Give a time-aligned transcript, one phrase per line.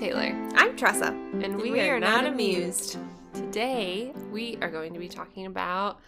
[0.00, 0.34] Taylor.
[0.54, 1.08] I'm Tressa.
[1.42, 2.96] And we, we are, are not not amused.
[3.34, 6.00] Today, we are going to be talking about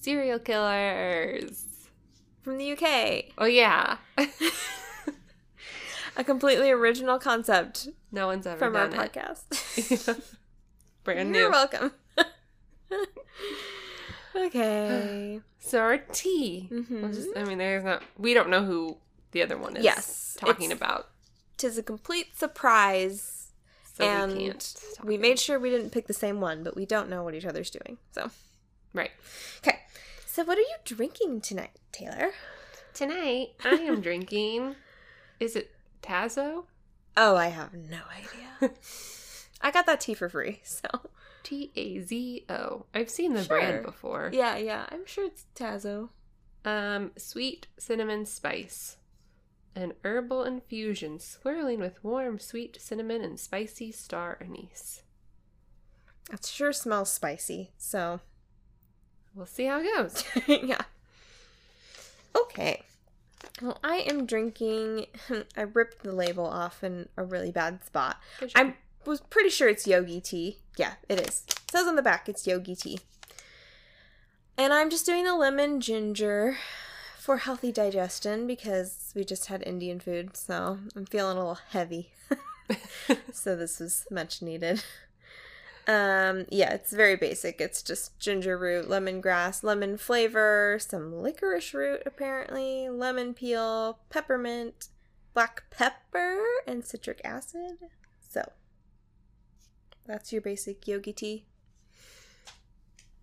[0.00, 1.66] serial killers.
[2.40, 3.24] From the UK.
[3.36, 3.98] Oh, yeah.
[6.16, 8.92] A completely original concept no one's ever from our it.
[8.92, 10.18] podcast.
[11.04, 11.40] Brand new.
[11.40, 11.92] You're welcome.
[14.34, 15.42] okay.
[15.58, 16.70] So, our tea.
[16.72, 17.12] Mhm.
[17.12, 18.96] Just, I mean, there's not, we don't know who
[19.32, 21.10] the other one is Yes, talking about.
[21.56, 23.52] Tis a complete surprise.
[23.94, 24.74] So, and we can't.
[25.04, 27.46] We made sure we didn't pick the same one, but we don't know what each
[27.46, 27.96] other's doing.
[28.12, 28.30] So.
[28.92, 29.10] Right.
[29.58, 29.80] okay.
[30.26, 32.30] So, what are you drinking tonight, Taylor?
[32.92, 34.74] Tonight, I am drinking.
[35.40, 35.70] Is it
[36.02, 36.64] Tazo?
[37.16, 38.74] Oh, I have no idea.
[39.62, 40.88] I got that tea for free, so
[41.42, 42.84] T A Z O.
[42.94, 43.58] I've seen the Sure.
[43.58, 44.30] brand before.
[44.32, 44.84] yeah, yeah.
[44.90, 46.10] I'm sure it's Tazo.
[46.66, 48.96] Um, sweet cinnamon spice.
[49.76, 55.02] An herbal infusion swirling with warm sweet cinnamon and spicy star anise.
[56.32, 57.70] It sure smells spicy.
[57.78, 58.20] So,
[59.36, 60.24] We'll see how it goes.
[60.48, 60.80] yeah.
[62.34, 62.82] Okay.
[63.60, 65.06] Well, I am drinking.
[65.56, 68.18] I ripped the label off in a really bad spot.
[68.54, 68.74] I
[69.04, 70.56] was pretty sure it's yogi tea.
[70.78, 71.44] Yeah, it is.
[71.48, 73.00] It says on the back it's yogi tea.
[74.56, 76.56] And I'm just doing the lemon ginger
[77.26, 82.12] for healthy digestion because we just had Indian food, so I'm feeling a little heavy.
[83.32, 84.84] so this was much needed.
[85.88, 87.60] Um, yeah, it's very basic.
[87.60, 94.86] It's just ginger root, lemongrass, lemon flavor, some licorice root apparently, lemon peel, peppermint,
[95.34, 97.78] black pepper, and citric acid.
[98.20, 98.52] So
[100.06, 101.44] that's your basic yogi tea.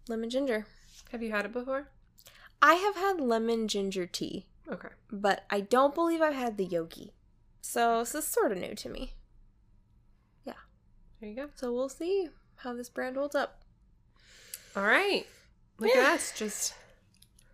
[0.09, 0.65] Lemon ginger.
[1.13, 1.87] Have you had it before?
[2.65, 4.87] I have had lemon ginger tea, Okay.
[5.11, 7.11] but I don't believe I've had the yogi.
[7.61, 9.13] So this is sort of new to me.
[10.45, 10.53] Yeah.
[11.19, 11.49] There you go.
[11.55, 13.61] So we'll see how this brand holds up.
[14.77, 15.27] All right.
[15.77, 16.01] Look Yeah.
[16.03, 16.73] at us just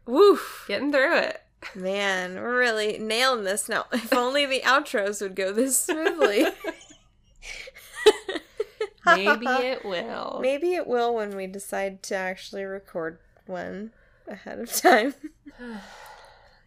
[0.05, 0.65] Woof.
[0.67, 1.41] getting through it.
[1.73, 3.85] Man, we're really nailing this now.
[3.91, 6.45] If only the outros would go this smoothly.
[9.05, 10.39] Maybe it will.
[10.41, 13.17] Maybe it will when we decide to actually record
[13.47, 13.91] one
[14.29, 15.13] ahead of time.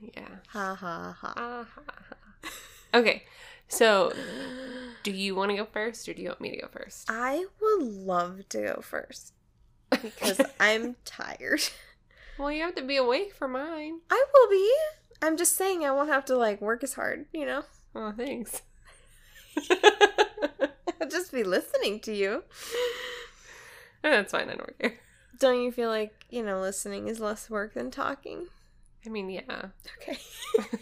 [0.00, 0.28] yeah.
[0.48, 1.32] ha ha ha.
[1.36, 2.50] Ha, ha.
[2.94, 3.24] Okay.
[3.68, 4.12] So,
[5.02, 7.06] do you want to go first or do you want me to go first?
[7.08, 9.32] I would love to go first
[9.90, 11.62] because I'm tired.
[12.38, 14.00] well, you have to be awake for mine.
[14.10, 14.74] I will be.
[15.22, 17.64] I'm just saying I won't have to like work as hard, you know?
[17.94, 18.62] Oh, thanks.
[21.00, 22.44] I'll just be listening to you.
[24.02, 24.50] That's fine.
[24.50, 24.98] I don't care.
[25.42, 28.46] Don't you feel like, you know, listening is less work than talking?
[29.04, 29.66] I mean, yeah,
[30.00, 30.16] Okay.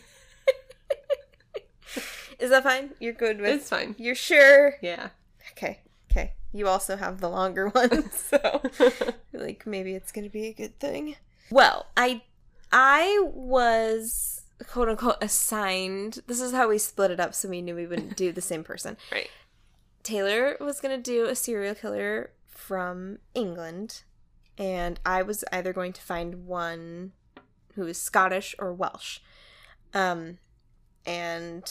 [2.38, 2.90] Is that fine?
[3.00, 3.94] You're good with it's fine.
[3.98, 4.74] You're sure?
[4.82, 5.08] Yeah.
[5.52, 5.80] Okay.
[6.10, 6.34] Okay.
[6.52, 8.62] You also have the longer one, so
[9.32, 11.16] like maybe it's going to be a good thing.
[11.50, 12.20] Well, I
[12.70, 16.20] I was quote unquote assigned.
[16.26, 18.62] This is how we split it up so we knew we wouldn't do the same
[18.64, 18.96] person.
[19.10, 19.28] right.
[20.02, 24.02] Taylor was going to do a serial killer from England,
[24.60, 27.12] and I was either going to find one
[27.74, 29.18] who is Scottish or Welsh.
[29.94, 30.38] Um,
[31.06, 31.64] and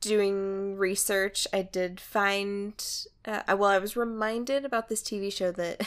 [0.00, 2.74] doing research, I did find.
[3.24, 5.80] Uh, well, I was reminded about this TV show that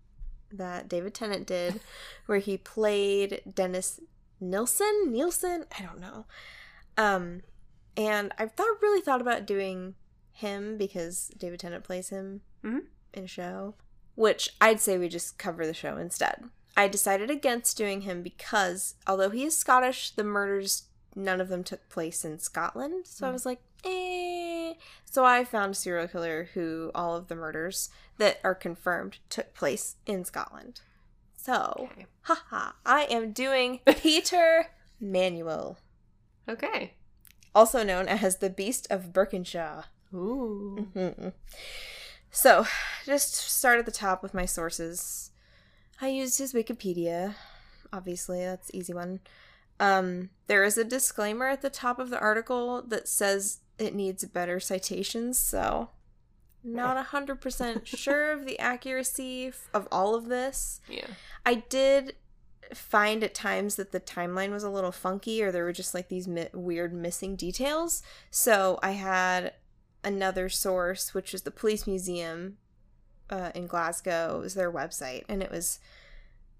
[0.52, 1.80] that David Tennant did,
[2.26, 3.98] where he played Dennis
[4.40, 5.10] Nilsson.
[5.10, 6.26] Nielsen, I don't know.
[6.98, 7.42] Um,
[7.96, 9.94] and I've thought really thought about doing
[10.32, 12.82] him because David Tennant plays him Mhm.
[13.14, 13.74] in a show,
[14.14, 16.44] which I'd say we just cover the show instead.
[16.76, 20.84] I decided against doing him because although he is Scottish, the murders
[21.14, 23.06] none of them took place in Scotland.
[23.06, 23.32] So I Mm.
[23.34, 24.74] was like, eh.
[25.04, 29.52] So I found a serial killer who all of the murders that are confirmed took
[29.52, 30.80] place in Scotland.
[31.36, 32.06] So, Okay.
[32.22, 34.68] haha, I am doing Peter
[35.00, 35.76] Manuel,
[36.48, 36.94] Okay.
[37.54, 39.84] also known as the Beast of Birkenshaw.
[40.14, 40.88] Ooh.
[40.94, 41.32] Mhm.
[42.32, 42.66] So,
[43.04, 45.30] just start at the top with my sources.
[46.00, 47.34] I used his Wikipedia.
[47.92, 49.20] Obviously, that's easy one.
[49.78, 54.24] Um, there is a disclaimer at the top of the article that says it needs
[54.24, 55.90] better citations, so
[56.64, 60.80] not a 100% sure of the accuracy of all of this.
[60.88, 61.06] Yeah.
[61.44, 62.14] I did
[62.72, 66.08] find at times that the timeline was a little funky or there were just like
[66.08, 68.02] these mi- weird missing details.
[68.30, 69.52] So I had
[70.04, 72.58] another source, which was the police museum
[73.30, 75.78] uh, in Glasgow, it was their website, and it was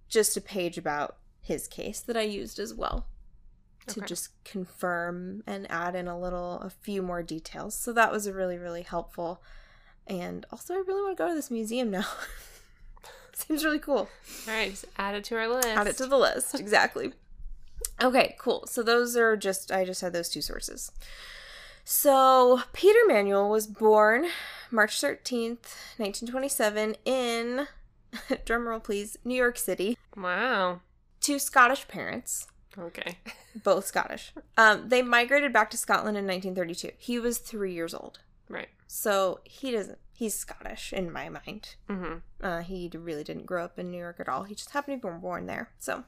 [0.08, 3.06] just a page about his case that I used as well.
[3.88, 4.06] to Okay.
[4.06, 7.74] just confirm and add in a little, a few more details.
[7.74, 9.42] So that was a really, really helpful.
[10.06, 12.04] And also, I really want to go to this museum now.
[13.34, 14.08] Seems really cool.
[14.46, 15.66] All right, just add it to our list.
[15.66, 16.54] Add it to the list.
[16.54, 17.12] Exactly.
[18.00, 18.64] Okay, cool.
[18.66, 20.90] So those are just, I just had those two sources.
[21.84, 24.26] So Peter Manuel was born
[24.70, 27.66] March 13th, 1927, in,
[28.46, 30.80] drumroll please, New York City, Wow.
[31.22, 32.46] to Scottish parents.
[32.78, 33.18] Okay.
[33.64, 34.32] both Scottish.
[34.56, 36.92] Um, they migrated back to Scotland in 1932.
[36.98, 38.68] He was three years old, Right.
[38.86, 39.98] so he doesn't.
[40.14, 41.74] He's Scottish in my mind.
[41.90, 42.18] Mm-hmm.
[42.40, 44.44] Uh, he really didn't grow up in New York at all.
[44.44, 45.70] He just happened to be born there.
[45.80, 46.04] So,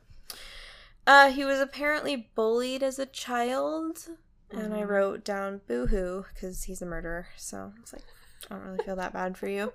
[1.06, 4.08] uh, he was apparently bullied as a child,
[4.56, 4.88] and I Mhm.
[4.88, 7.28] wrote down "boohoo" because he's a murderer.
[7.36, 8.04] So I was like,
[8.50, 9.72] I don't really feel that bad for you.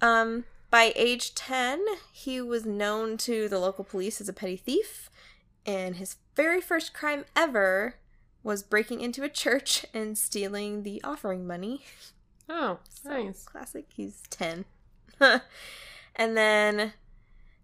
[0.00, 5.10] Um, by age ten, he was known to the local police as a petty thief,
[5.66, 7.96] and his very first crime ever
[8.42, 11.84] was breaking into a church and stealing the offering money.
[12.48, 13.44] Oh, So, nice.
[13.44, 13.86] Classic.
[13.94, 14.64] He's 10.
[15.20, 16.94] and then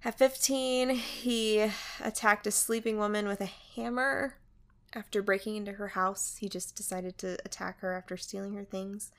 [0.05, 4.35] at 15, he attacked a sleeping woman with a hammer.
[4.95, 9.13] After breaking into her house, he just decided to attack her after stealing her things.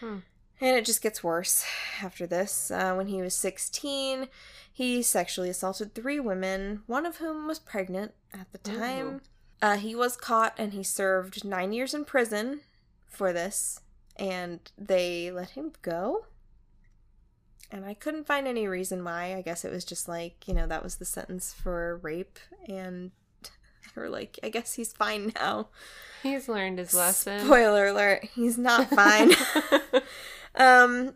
[0.00, 0.18] Hmm.
[0.60, 1.64] And it just gets worse
[2.00, 2.70] after this.
[2.70, 4.28] Uh, when he was 16,
[4.72, 9.22] he sexually assaulted three women, one of whom was pregnant at the time.
[9.60, 12.60] Uh, he was caught and he served nine years in prison
[13.08, 13.80] for this,
[14.16, 16.26] and they let him go.
[17.70, 19.34] And I couldn't find any reason why.
[19.34, 22.38] I guess it was just like, you know, that was the sentence for rape,
[22.68, 23.10] and
[23.96, 25.68] or like, I guess he's fine now.
[26.22, 27.40] He's learned his lesson.
[27.44, 29.32] Spoiler alert, he's not fine.
[30.54, 31.14] um,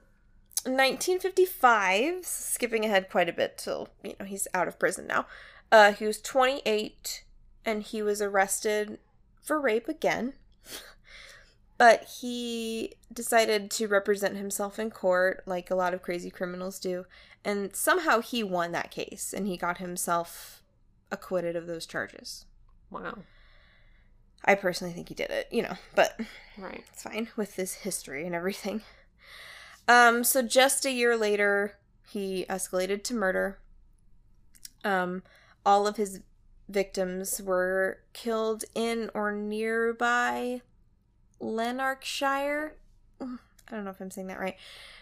[0.64, 5.26] 1955, skipping ahead quite a bit till, you know, he's out of prison now.
[5.70, 7.24] Uh, he was 28
[7.64, 8.98] and he was arrested
[9.42, 10.34] for rape again.
[11.78, 17.04] But he decided to represent himself in court like a lot of crazy criminals do.
[17.44, 20.62] And somehow he won that case and he got himself
[21.12, 22.46] acquitted of those charges.
[22.90, 23.18] Wow.
[24.44, 26.18] I personally think he did it, you know, but
[26.56, 26.84] Right.
[26.92, 28.82] it's fine with his history and everything.
[29.88, 31.76] Um, so just a year later,
[32.08, 33.58] he escalated to murder.
[34.84, 35.22] Um,
[35.64, 36.20] all of his
[36.68, 40.62] victims were killed in or nearby
[41.40, 42.76] Lanarkshire.
[43.20, 43.26] I
[43.70, 44.56] don't know if I'm saying that right.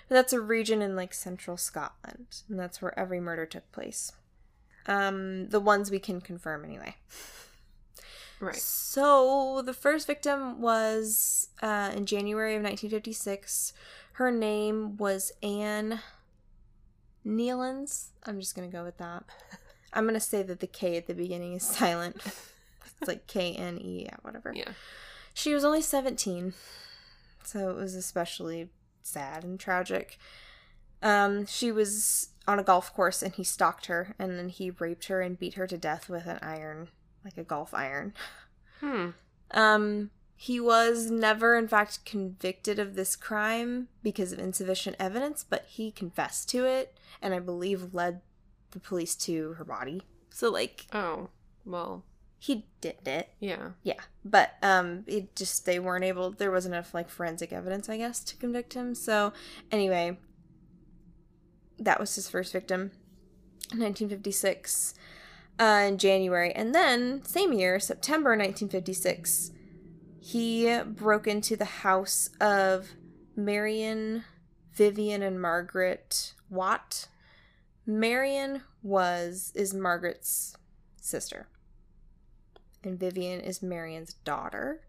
[0.09, 4.13] But that's a region in like central Scotland, and that's where every murder took place.
[4.87, 6.97] Um, the ones we can confirm anyway.
[8.41, 8.57] Right.
[8.57, 13.73] So the first victim was uh, in January of 1956.
[14.13, 16.01] Her name was Anne
[17.27, 18.09] Kneilands.
[18.25, 19.25] I'm just gonna go with that.
[19.93, 22.17] I'm gonna say that the K at the beginning is silent.
[23.01, 24.53] It's like K N E, yeah, whatever.
[24.55, 24.73] Yeah.
[25.33, 26.55] She was only 17,
[27.43, 28.69] so it was especially
[29.03, 30.19] sad and tragic.
[31.03, 35.07] Um, she was on a golf course and he stalked her, and then he raped
[35.07, 36.89] her and beat her to death with an iron,
[37.25, 38.13] like a golf iron.
[38.81, 39.11] Hmm.
[39.53, 45.65] Um, he was never, in fact, convicted of this crime because of insufficient evidence, but
[45.69, 48.21] he confessed to it, and I believe led
[48.73, 50.03] the police to her body.
[50.31, 51.29] So, like, Oh.
[51.65, 52.05] Well.
[52.39, 53.31] he did it.
[53.41, 53.71] Yeah.
[53.85, 56.33] Yeah, but um, it just they weren't able.
[56.33, 58.95] There wasn't enough like forensic evidence, I guess, to convict him.
[58.95, 59.33] So
[59.73, 60.19] anyway,
[61.79, 62.91] that was his first victim,
[63.71, 64.95] 1956,
[65.59, 69.53] uh, in January, and then same year, September 1956,
[70.21, 72.91] he broke into the house of
[73.37, 74.25] Marion,
[74.73, 77.09] Vivian, and Margaret Watt.
[77.87, 80.57] Marion was is Margaret's
[80.97, 81.49] sister
[82.85, 84.81] and Vivian is Marion's daughter.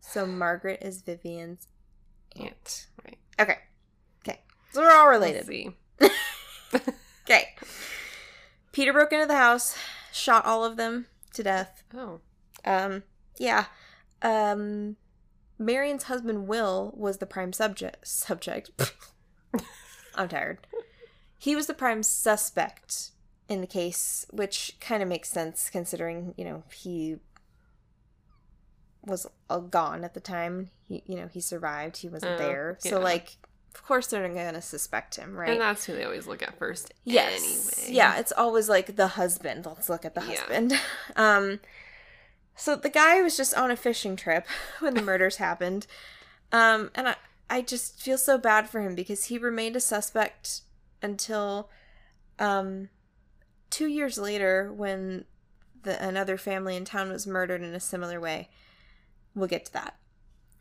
[0.00, 1.66] So Margaret is Vivian's
[2.36, 2.86] aunt.
[3.04, 3.18] Right.
[3.40, 3.58] Okay.
[4.26, 4.40] Okay.
[4.72, 5.74] So we're all related.
[7.28, 7.56] Okay.
[8.76, 9.74] Peter broke into the house,
[10.12, 11.82] shot all of them to death.
[11.94, 12.20] Oh.
[12.62, 13.04] Um,
[13.38, 13.64] yeah.
[14.20, 14.96] Um,
[15.58, 18.06] Marion's husband Will was the prime subject.
[18.06, 18.92] Subject.
[20.14, 20.58] I'm tired.
[21.38, 23.12] He was the prime suspect
[23.48, 27.16] in the case, which kind of makes sense considering you know he
[29.06, 30.68] was uh, gone at the time.
[30.86, 31.96] He, you know, he survived.
[31.96, 33.38] He wasn't Oh, there, so like,
[33.76, 35.50] of course they're gonna suspect him, right?
[35.50, 36.92] And that's who they always look at first.
[37.04, 37.78] Yes.
[37.78, 37.96] Anyway.
[37.96, 39.66] Yeah, it's always like the husband.
[39.66, 40.26] Let's look at the Yeah.
[40.40, 40.80] husband.
[41.16, 41.60] Um
[42.58, 44.46] so the guy was just on a fishing trip
[44.80, 45.86] when the murders happened.
[46.52, 47.16] Um and I
[47.50, 50.62] I just feel so bad for him because he remained a suspect
[51.02, 51.68] until
[52.38, 52.88] um
[53.70, 55.26] 2 years later when
[55.82, 58.48] the, another family in town was murdered in a similar way.
[59.34, 59.96] We'll get to that.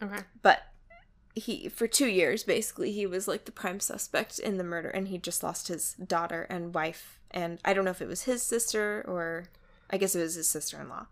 [0.03, 0.19] Okay.
[0.41, 0.59] But
[1.35, 5.09] he for 2 years basically he was like the prime suspect in the murder and
[5.09, 8.41] he just lost his daughter and wife and I don't know if it was his
[8.41, 9.45] sister or
[9.89, 11.07] I guess it was his sister-in-law.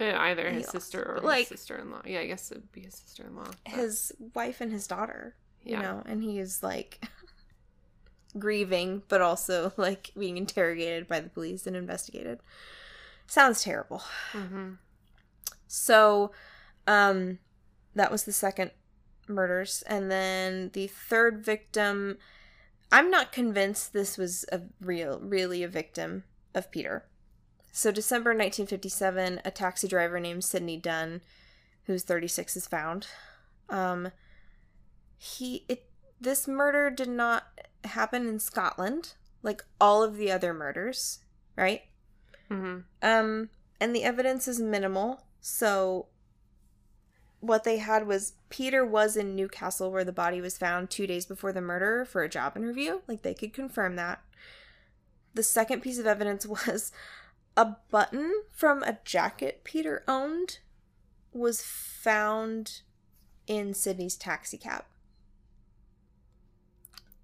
[0.00, 0.72] Yeah, either He his lost.
[0.72, 2.02] sister or like- his sister-in-law.
[2.06, 3.50] Yeah, I guess it'd be his sister-in-law.
[3.64, 5.82] but- His wife and his daughter, you Yeah.
[5.82, 7.00] know, and he is like
[8.38, 12.40] grieving but also like being interrogated by the police and investigated.
[13.26, 14.02] Sounds terrible.
[14.32, 14.78] Mhm.
[15.66, 16.32] So,
[16.86, 17.38] um,
[17.94, 18.70] that was the second
[19.28, 22.18] murders, and then the third victim.
[22.90, 27.04] I'm not convinced this was a real, really a victim of Peter.
[27.70, 31.20] So, December 1957, a taxi driver named Sydney Dunn,
[31.84, 33.06] who's 36, is found.
[33.68, 34.10] Um,
[35.18, 35.84] he it
[36.20, 37.44] this murder did not
[37.84, 41.20] happen in Scotland like all of the other murders,
[41.56, 41.82] right?
[42.50, 42.78] Mm-hmm.
[43.02, 45.22] Um, and the evidence is minimal.
[45.40, 46.06] So,
[47.40, 51.26] what they had was Peter was in Newcastle where the body was found two days
[51.26, 53.00] before the murder for a job interview.
[53.06, 54.20] Like, they could confirm that.
[55.34, 56.92] The second piece of evidence was
[57.56, 60.58] a button from a jacket Peter owned
[61.32, 62.80] was found
[63.46, 64.84] in Sydney's taxi cab.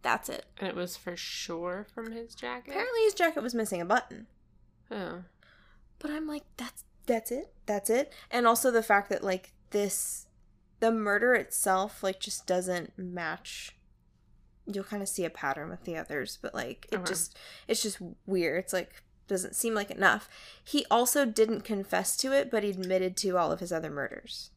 [0.03, 0.45] That's it.
[0.59, 2.73] And it was for sure from his jacket.
[2.73, 4.27] Apparently, his jacket was missing a button.
[4.91, 5.23] Oh.
[5.99, 7.53] But I'm like, that's that's it.
[7.65, 8.13] That's it.
[8.31, 10.27] And also the fact that like this
[10.81, 13.75] the murder itself like just doesn't match
[14.67, 17.05] you'll kind of see a pattern with the others, but like it Okay.
[17.05, 17.37] just
[17.69, 18.65] it's just weird.
[18.65, 20.29] It's like doesn't seem like enough.
[20.63, 24.51] He also didn't confess to it, but he admitted to all of his other murders.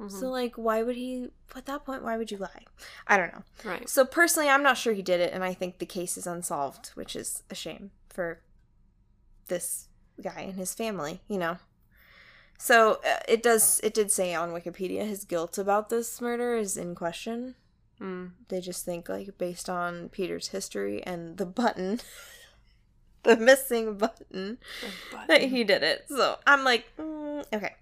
[0.00, 0.10] Mhm.
[0.10, 2.64] So like why would he at that point why would you lie?
[3.06, 3.42] I don't know.
[3.64, 3.88] right.
[3.88, 6.88] So personally, I'm not sure he did it, and I think the case is unsolved,
[6.94, 8.40] which is a shame for
[9.46, 9.88] this
[10.20, 11.20] guy and his family.
[11.28, 11.58] You know.
[12.58, 13.80] So uh, it does.
[13.82, 17.54] It did say on Wikipedia his guilt about this murder is in question.
[18.00, 18.32] Mm.
[18.48, 22.00] They just think like based on Peter's history and the button,
[23.22, 26.06] the missing button, A that he did it.
[26.08, 27.76] So I'm like, mm, okay.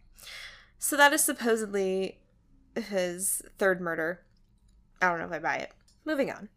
[0.79, 2.19] So that is supposedly
[2.77, 4.21] his third murder.
[5.01, 5.73] I don't know if I buy it.
[6.05, 6.49] Moving on.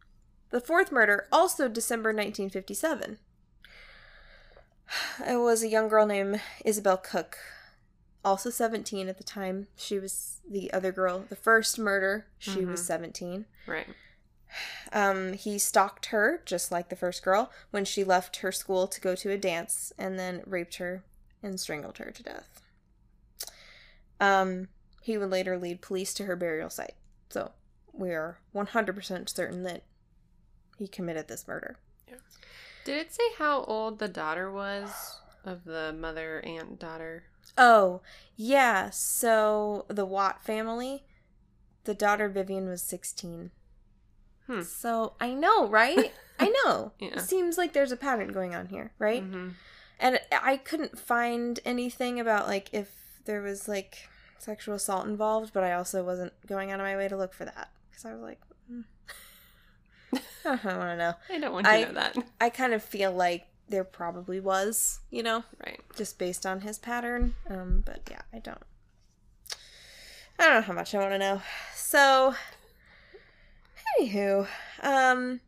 [0.50, 3.20] The fourth murder, also December 1957.
[5.28, 7.38] It was a young girl named Isabelle Cooke,
[8.28, 9.68] also 17 at the time.
[9.76, 11.26] She was the other girl.
[11.30, 12.86] The first murder, she was Mhm.
[12.86, 13.46] 17.
[13.66, 13.88] Right.
[14.92, 19.02] Um, he stalked her, just like the first girl, when she left her school to
[19.02, 21.04] go to a dance, and then raped her
[21.44, 22.62] and strangled her to death.
[24.20, 24.70] Um,
[25.02, 26.96] he would later lead police to her burial site.
[27.30, 27.52] So
[27.94, 29.84] we are 100% certain that
[30.78, 31.78] he committed this murder.
[32.86, 37.26] Did it say how old the daughter was of the mother, aunt, daughter?
[37.58, 38.02] Oh,
[38.36, 38.90] yeah.
[38.90, 41.04] So the Watt family,
[41.84, 43.52] the daughter Vivian was 16.
[44.48, 44.62] Hmm.
[44.62, 46.12] So I know, right?
[46.40, 46.94] I know.
[47.00, 47.16] Yeah.
[47.16, 49.24] It seems like there's a pattern going on here, right?
[49.24, 49.54] Mhm.
[50.00, 55.64] And I couldn't find anything about like if there was like sexual assault involved, but
[55.64, 58.22] I also wasn't going out of my way to look for that because I was
[58.22, 58.40] like,
[58.72, 58.84] mm.
[60.46, 61.14] I don't want to know.
[61.30, 62.18] I don't want to know that.
[62.40, 65.80] I kind of feel like there probably was, you know, Right.
[65.96, 67.36] just based on his pattern.
[67.50, 68.62] Um, but yeah, I don't.
[70.40, 71.42] I don't know how much I want to know.
[71.76, 72.36] So,
[74.00, 74.48] anywho,
[74.82, 75.42] um,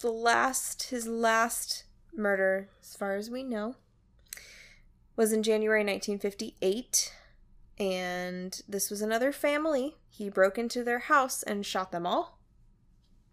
[0.00, 1.84] the last his last
[2.14, 3.76] murder, as far as we know,
[5.16, 7.12] was in January 1958,
[7.78, 9.96] and this was another family.
[10.08, 12.38] He broke into their house and shot them all.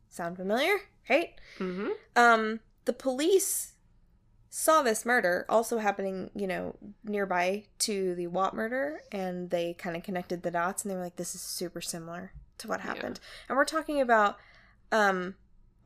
[0.10, 0.75] Sound familiar?
[1.10, 1.34] Right?
[1.60, 1.89] Mm-hmm.
[2.15, 3.72] Um, the police
[4.55, 9.98] saw this murder also happening, you know, nearby to the Watt murder, and they kind
[9.98, 12.86] of connected the dots, and they were like, "This is super similar to what Yeah.
[12.93, 13.19] happened."
[13.50, 14.38] And we're talking about
[14.91, 15.33] um,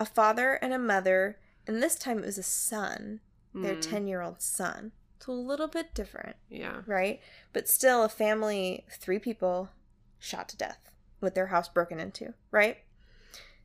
[0.01, 3.21] a father and a mother, and this time it was a son,
[3.53, 3.81] their Mm.
[3.81, 4.91] ten-year-old son.
[5.21, 6.81] So a little bit different, Yeah.
[6.85, 7.21] right?
[7.53, 9.69] But still, a family, three people,
[10.19, 12.79] shot to death with their house broken into, right?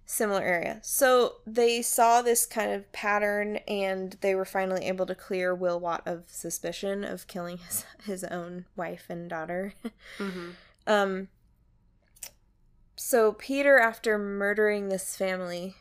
[0.05, 0.81] Similar area.
[0.83, 5.81] So they saw this kind of pattern and they were finally able to clear Will
[5.81, 9.75] Watt of suspicion of killing his, his own wife and daughter.
[10.19, 10.51] Mm-hmm.
[10.87, 11.29] Um
[12.97, 15.75] so Peter after murdering this family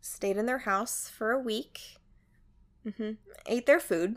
[0.00, 1.96] stayed in their house for a week.
[2.96, 3.12] hmm
[3.46, 4.16] Ate their food.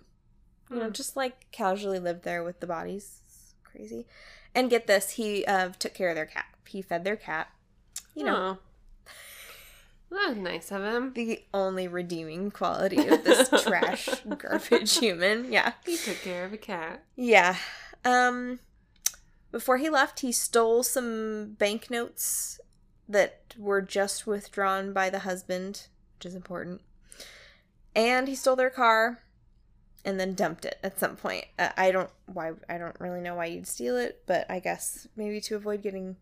[0.70, 0.92] You know, Hmm.
[0.94, 3.20] just like casually lived there with the bodies.
[3.26, 4.06] It's crazy.
[4.56, 6.46] And get this, he uh, took care of their cat.
[6.68, 7.50] He fed their cat.
[8.16, 8.60] You know, Well,
[10.12, 11.14] that was nice of him.
[11.14, 15.52] The only redeeming quality of this trash garbage human.
[15.52, 15.74] Yeah.
[15.86, 17.04] He took care of a cat.
[17.16, 17.56] Yeah.
[18.06, 18.60] Um
[19.52, 22.60] before he left, he stole some banknotes
[23.10, 25.88] that were just withdrawn by the husband,
[26.18, 26.82] which is important.
[27.94, 29.20] And he stole their car
[30.06, 31.46] and then dumped it at some point.
[31.60, 35.08] Uh, I don't why I don't really know why you'd steal it, but I guess
[35.16, 36.16] maybe to avoid getting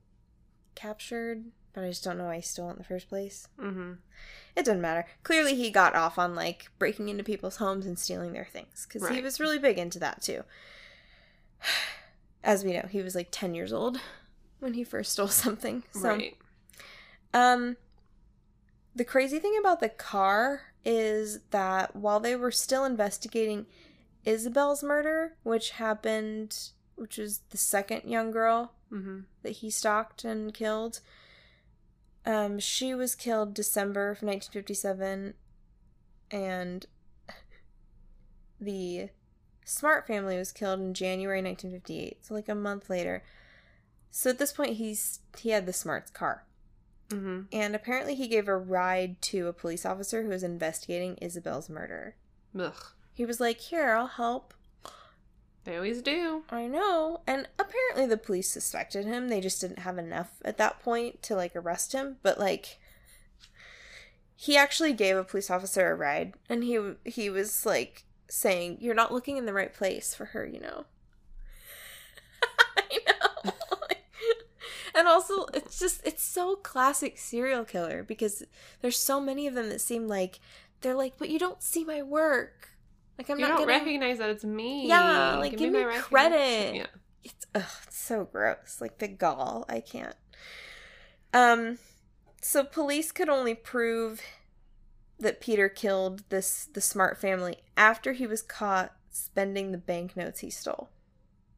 [0.75, 1.45] captured.
[1.79, 3.47] But I just don't know why he stole it in the first place.
[3.57, 3.93] Mm-hmm.
[4.55, 5.05] It doesn't matter.
[5.23, 9.07] Clearly, he got off on like breaking into people's homes and stealing their things because
[9.07, 10.43] he was really big into that too.
[12.43, 13.99] As we know, he was like ten years old
[14.59, 15.83] when he first stole something.
[15.91, 16.35] So, right.
[17.33, 17.77] um,
[18.95, 23.67] the crazy thing about the car is that while they were still investigating
[24.25, 29.19] Isabelle's murder, which happened, which was the second young girl Mm-hmm.
[29.43, 30.99] that he stalked and killed.
[32.25, 35.33] Um, she was killed December of 1957,
[36.31, 36.85] and
[38.59, 39.09] the
[39.65, 43.23] Smart family was killed in January 1958, so like a month later.
[44.11, 46.45] So at this point, he's he had the Smart's car,
[47.09, 47.41] Mm-hmm.
[47.51, 52.15] and apparently he gave a ride to a police officer who was investigating Isabelle's murder.
[52.59, 52.83] Ugh.
[53.13, 54.53] He was like, "Here, I'll help."
[55.65, 56.43] They always do.
[56.49, 57.21] I know.
[57.27, 59.27] And apparently the police suspected him.
[59.27, 62.79] They just didn't have enough at that point to like arrest him, but like
[64.35, 68.95] he actually gave a police officer a ride and he he was like saying, "You're
[68.95, 70.85] not looking in the right place for her, you know."
[72.77, 73.51] I know.
[74.95, 78.43] and also it's just it's so classic serial killer because
[78.81, 80.39] there's so many of them that seem like
[80.81, 82.68] they're like, "But you don't see my work."
[83.19, 84.87] Like I'm you not don't gonna recognize that it's me.
[84.87, 86.75] Yeah, like, give me my credit.
[86.75, 86.85] Yeah.
[87.21, 88.77] it's ugh, it's so gross.
[88.79, 90.15] Like the gall, I can't.
[91.33, 91.79] Um,
[92.41, 94.21] so police could only prove
[95.19, 100.49] that Peter killed this the Smart family after he was caught spending the banknotes he
[100.49, 100.89] stole.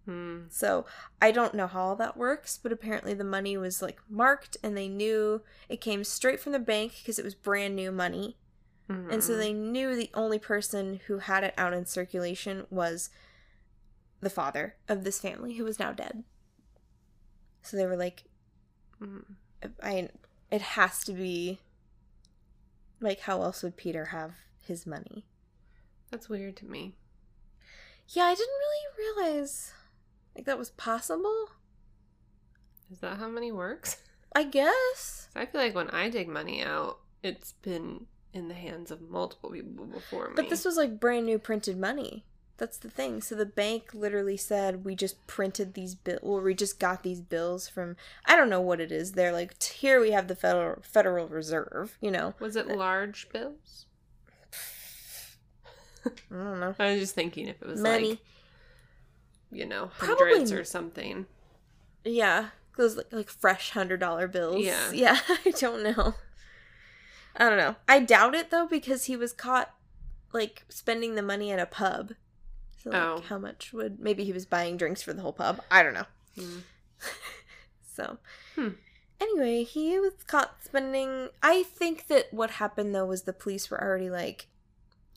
[0.06, 0.46] Hmm.
[0.50, 0.86] So
[1.22, 4.76] I don't know how all that works, but apparently the money was like marked, and
[4.76, 8.38] they knew it came straight from the bank because it was brand new money.
[9.12, 9.38] And so Mhm.
[9.38, 13.10] they knew the only person who had it out in circulation was
[14.20, 16.24] the father of this family who was now dead.
[17.62, 18.24] So they were like,
[19.00, 19.36] Mhm.
[19.82, 20.10] I
[20.50, 21.60] it has to be
[23.00, 25.26] like how else would Peter have his money?
[26.10, 26.96] That's weird to me.
[28.10, 29.74] Yeah, I didn't really realize
[30.36, 31.50] like that was possible.
[32.92, 34.02] Is that how money works?
[34.34, 35.30] I guess.
[35.36, 39.50] I feel like when I dig money out, it's been in the hands of multiple
[39.50, 40.34] people before me.
[40.36, 42.24] But this was like brand new printed money.
[42.58, 43.22] That's the thing.
[43.22, 47.20] So the bank literally said we just printed these bills, or we just got these
[47.20, 49.14] bills from I don't know what it is.
[49.14, 51.98] They're like here we have the federal Federal Reserve.
[52.02, 53.86] You know, was it uh, large bills?
[56.06, 58.10] I don't know I was just thinking if it was money.
[58.12, 58.20] like
[59.52, 61.26] you know Probably hundreds n- or something.
[62.06, 64.64] Yeah, those like, like fresh hundred dollar bills.
[64.64, 64.92] Yeah.
[64.94, 65.20] yeah.
[65.46, 66.16] I don't know.
[67.38, 67.76] I don't know.
[67.88, 69.74] I doubt it though because he was caught
[70.34, 72.14] like spending the money at a pub.
[72.84, 73.24] So like, Oh.
[73.28, 75.62] how much would maybe he was buying drinks for the whole pub?
[75.70, 76.06] I don't know.
[76.38, 76.60] Hmm.
[77.94, 78.18] So,
[78.56, 78.70] Hmm.
[79.20, 81.28] anyway, he was caught spending.
[81.44, 84.48] I think that what happened though was the police were already like,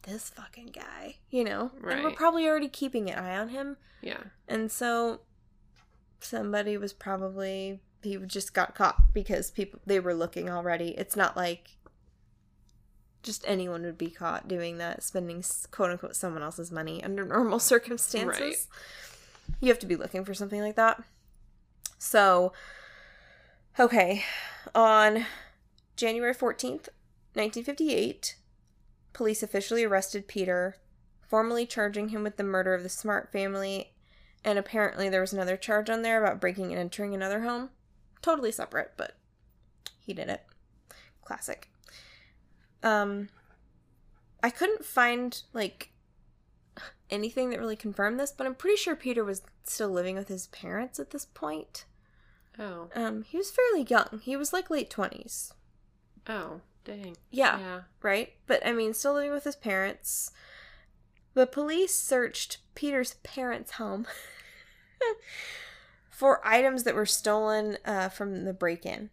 [0.03, 4.25] this fucking guy, you know, and we're probably already keeping an eye on him, Yeah.
[4.49, 5.21] and so
[6.21, 10.89] somebody was probably he just got caught because people they were looking already.
[10.99, 11.77] It's not like
[13.25, 17.59] just anyone would be caught doing that, spending quote unquote someone else's money under normal
[17.59, 18.39] circumstances.
[18.39, 19.57] Right.
[19.61, 21.03] You have to be looking for something like that.
[21.99, 22.53] So,
[23.81, 24.25] okay,
[24.75, 25.27] on
[25.97, 26.89] January 14th,
[27.35, 28.37] 1958,
[29.13, 30.77] police officially arrested Peter,
[31.23, 33.93] formally charging him with the murder of the Smart family,
[34.45, 37.71] and apparently there was another charge on there about breaking and entering another home.
[38.23, 39.17] Totally separate, but
[39.99, 40.43] he did it.
[41.23, 41.69] Classic.
[42.85, 43.29] Um
[44.43, 45.91] I couldn't find like
[47.11, 50.47] anything that really confirmed this, but I'm pretty sure Peter was still living with his
[50.49, 51.87] parents at this point.
[52.59, 52.91] Oh.
[52.95, 54.21] Um he was fairly young.
[54.23, 55.53] He was like late 20s.
[56.29, 56.61] Oh.
[56.85, 57.17] Dang.
[57.31, 57.59] Yeah.
[57.59, 57.81] Yeah.
[58.03, 58.35] right?
[58.47, 60.31] But I mean, still living with his parents.
[61.33, 64.07] The police searched Peter's parents' home
[66.11, 69.11] for items that were stolen uh, from the break in,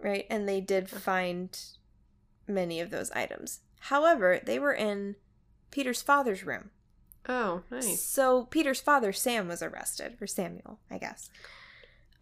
[0.00, 0.26] right?
[0.30, 1.58] And they did find
[2.50, 3.60] many of those items.
[3.80, 5.16] However, they were in
[5.70, 6.70] Peter's father's room.
[7.28, 8.02] Oh, nice.
[8.02, 11.30] So Peter's father, Sam, was arrested, or Samuel, I guess.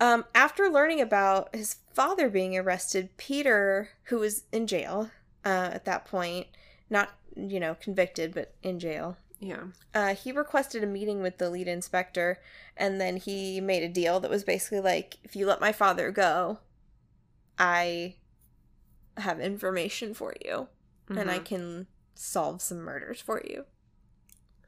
[0.01, 5.11] Um, after learning about his father being arrested, Peter, who was in jail
[5.45, 6.47] uh, at that point,
[6.91, 9.65] not, you know, convicted, but in jail, Yeah.
[9.95, 12.39] uh, he requested a meeting with the lead inspector,
[12.77, 16.11] and then he made a deal that was basically like, if you let my father
[16.13, 16.59] go,
[17.59, 18.17] I
[19.21, 20.69] have information for you,
[21.09, 21.45] and I Mhm.
[21.45, 23.65] can solve some murders for you.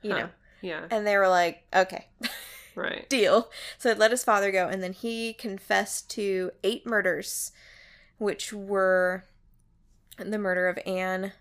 [0.03, 0.19] You Huh.
[0.19, 0.87] know, Yeah.
[0.91, 2.09] and they were like, okay,
[2.75, 3.09] Right.
[3.11, 3.51] deal.
[3.79, 7.53] So let his father go, and then he confessed to eight murders,
[8.19, 9.25] which were
[10.19, 11.33] the murder of Anne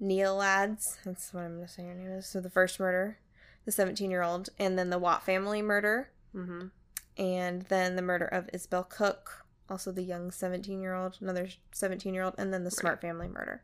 [0.00, 0.96] Kneilands.
[1.04, 2.26] That's what I'm going to say her name is.
[2.26, 3.18] So the first murder,
[3.64, 6.68] the 17 year old, and then the Watt family murder, Mm-hmm.
[7.16, 9.39] and then the murder of Isabelle Cooke,
[9.70, 13.28] also the young 17 year old, another 17 year old, and then the Smart family
[13.28, 13.62] murder.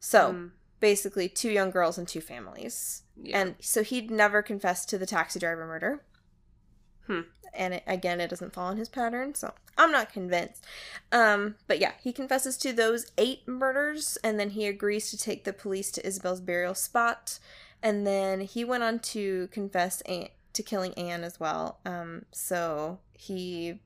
[0.00, 0.50] So Mm.
[0.80, 3.02] basically, two young girls and two families.
[3.16, 3.40] yeah.
[3.40, 6.02] And so he'd never confessed to the taxi driver murder.
[7.06, 7.20] Hmm.
[7.54, 10.64] And it, again, it doesn't fall in his pattern, so I'm not convinced.
[11.12, 15.44] Um, but yeah, he confesses to those eight murders, and then he agrees to take
[15.44, 17.38] the police to Isabelle's burial spot.
[17.82, 21.78] And then he went on to confess to killing Anne as well.
[21.86, 23.78] Um, so he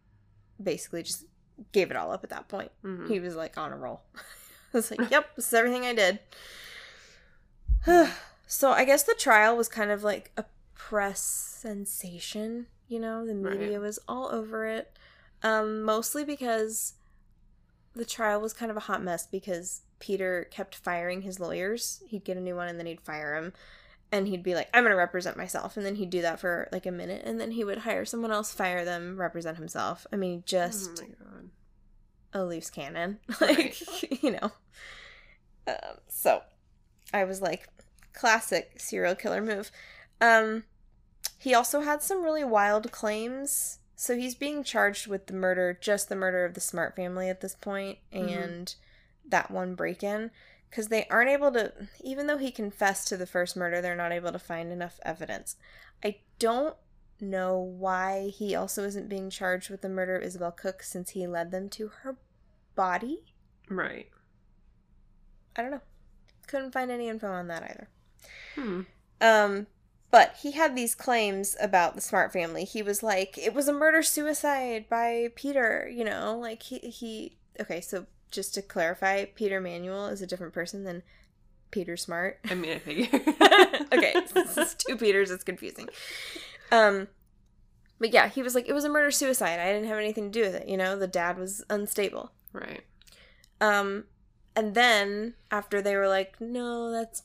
[0.62, 1.24] basically just
[1.72, 2.70] gave it all up at that point.
[2.84, 3.08] Mhm.
[3.08, 4.02] He was like on a roll.
[4.14, 4.20] I
[4.76, 6.18] was like, yep, this is everything I did.
[8.46, 10.44] so I guess the trial was kind of like a
[10.74, 13.80] press sensation, you know, the media Right.
[13.86, 14.92] was all over it.
[15.42, 16.94] Um, mostly because
[17.94, 22.02] the trial was kind of a hot mess because Peter kept firing his lawyers.
[22.08, 23.52] He'd get a new one and then he'd fire him.
[24.12, 25.76] And he'd be like, I'm going to represent myself.
[25.76, 27.22] And then he'd do that for like a minute.
[27.24, 30.06] And then he would hire someone else, fire them, represent himself.
[30.12, 31.02] I mean, just
[32.34, 33.18] Oh a loose cannon.
[33.40, 33.80] Right.
[34.02, 34.52] Like, you know.
[35.66, 36.42] Um, so
[37.12, 37.68] I was like,
[38.12, 39.70] classic serial killer move.
[40.20, 40.64] Um,
[41.38, 43.78] he also had some really wild claims.
[43.96, 47.42] So he's being charged with the murder, just the murder of the Smart family at
[47.42, 48.44] this point, Mhm.
[48.44, 48.74] and
[49.28, 50.30] that one break in.
[50.70, 54.12] Because they aren't able to, even though he confessed to the first murder, they're not
[54.12, 55.56] able to find enough evidence.
[56.04, 56.76] I don't
[57.20, 61.26] know why he also isn't being charged with the murder of Isabelle Cooke since he
[61.26, 62.16] led them to her
[62.76, 63.35] body.
[63.68, 64.09] Right.
[65.56, 65.83] I don't know.
[66.46, 67.88] Couldn't find any info on that either.
[68.54, 68.80] Hmm.
[69.20, 69.66] Um,
[70.11, 72.64] but he had these claims about the Smart family.
[72.64, 77.37] He was like, it was a murder suicide by Peter, you know, like he he
[77.61, 81.02] okay, so just to clarify, Peter Manuel is a different person than
[81.70, 82.38] Peter Smart.
[82.50, 83.08] I mean, I figure.
[83.92, 85.88] okay, this is two Peters, it's confusing.
[86.72, 87.08] Um
[87.98, 89.60] but yeah, he was like, it was a murder suicide.
[89.60, 92.32] I didn't have anything to do with it, you know, the dad was unstable.
[92.52, 92.82] Right.
[93.60, 94.04] Um,
[94.56, 97.22] and then after they were like, no, that's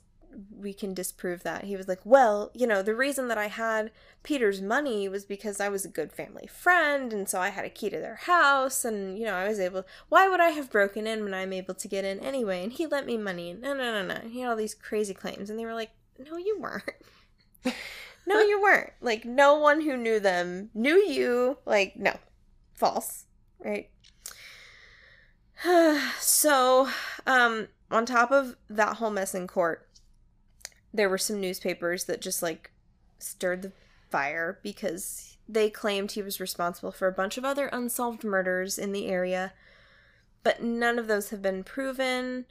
[0.55, 1.63] we can disprove that.
[1.63, 3.91] He was like, well, you know, the reason that I had
[4.23, 7.69] Peter's money was because I was a good family friend, and so I had a
[7.69, 9.85] key to their house, and you know, I was able.
[10.09, 12.63] Why would I have broken in when I'm able to get in anyway?
[12.63, 13.51] And he lent me money.
[13.51, 14.29] and No, no, no, no.
[14.29, 16.83] He had all these crazy claims, and they were like, no, you weren't.
[18.25, 18.93] no, you weren't.
[19.01, 21.57] Like no one who knew them knew you.
[21.65, 22.17] Like no,
[22.73, 23.25] false,
[23.59, 23.89] right?
[26.19, 26.89] so,
[27.25, 29.87] um, on top of that whole mess in court,
[30.95, 32.71] there were some newspapers that just like
[33.19, 33.71] stirred the
[34.10, 38.91] fire because they claimed he was responsible for a bunch of other unsolved murders in
[38.91, 39.53] the area,
[40.43, 42.45] but none of those have been proven.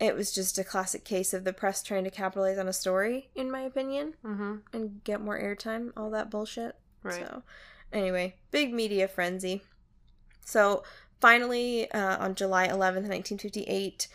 [0.00, 3.30] It was just a classic case of the press trying to capitalize on a story,
[3.34, 4.56] in my opinion, Mm-hmm.
[4.72, 6.76] and get more airtime, all that bullshit.
[7.02, 7.14] Right.
[7.26, 7.42] So,
[7.92, 9.62] anyway, big media frenzy.
[10.44, 10.82] So,
[11.20, 14.08] finally, uh, on July 11th, 1958,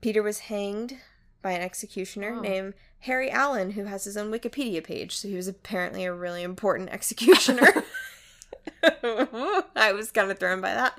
[0.00, 0.98] Peter was hanged
[1.42, 2.40] by an executioner Oh.
[2.40, 5.16] named Harry Allen, who has his own Wikipedia page.
[5.16, 7.84] So, he was apparently a really important executioner.
[8.82, 10.98] I was kind of thrown by that.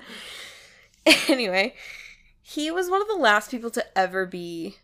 [1.28, 1.74] Anyway,
[2.42, 4.76] he was one of the last people to ever be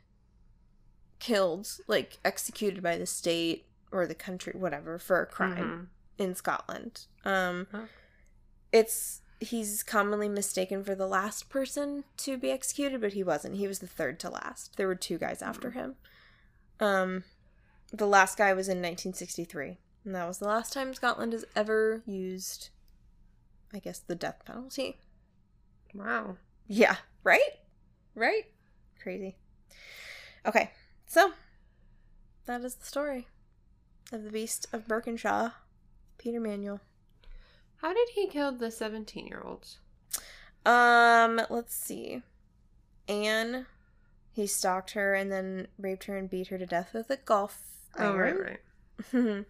[1.18, 5.88] killed, like executed by the state or the country, whatever, for a crime
[6.18, 6.24] Mhm.
[6.24, 7.06] in Scotland.
[7.24, 7.86] Um, Huh.
[8.72, 13.56] it's he's commonly mistaken for the last person to be executed, but he wasn't.
[13.56, 14.76] He was the third to last.
[14.76, 15.96] There were two guys after him.
[16.80, 17.24] Um,
[17.92, 22.02] the last guy was in 1963, and that was the last time Scotland has ever
[22.06, 22.70] used,
[23.72, 24.96] I guess, the death penalty.
[25.94, 26.36] Wow.
[26.66, 27.60] Yeah, right?
[28.14, 28.44] Right?
[29.02, 29.36] Crazy.
[30.44, 30.70] Okay,
[31.06, 31.32] so
[32.46, 33.26] that is the story
[34.12, 35.52] of the Beast of Birkenshaw,
[36.18, 36.80] Peter Manuel.
[37.82, 39.78] How did he kill the 17 year olds?
[40.64, 42.22] Um, let's see.
[43.08, 43.66] Anne,
[44.32, 47.62] he stalked her and then raped her and beat her to death with a golf
[47.98, 48.60] Oh, right, right.
[49.12, 49.46] and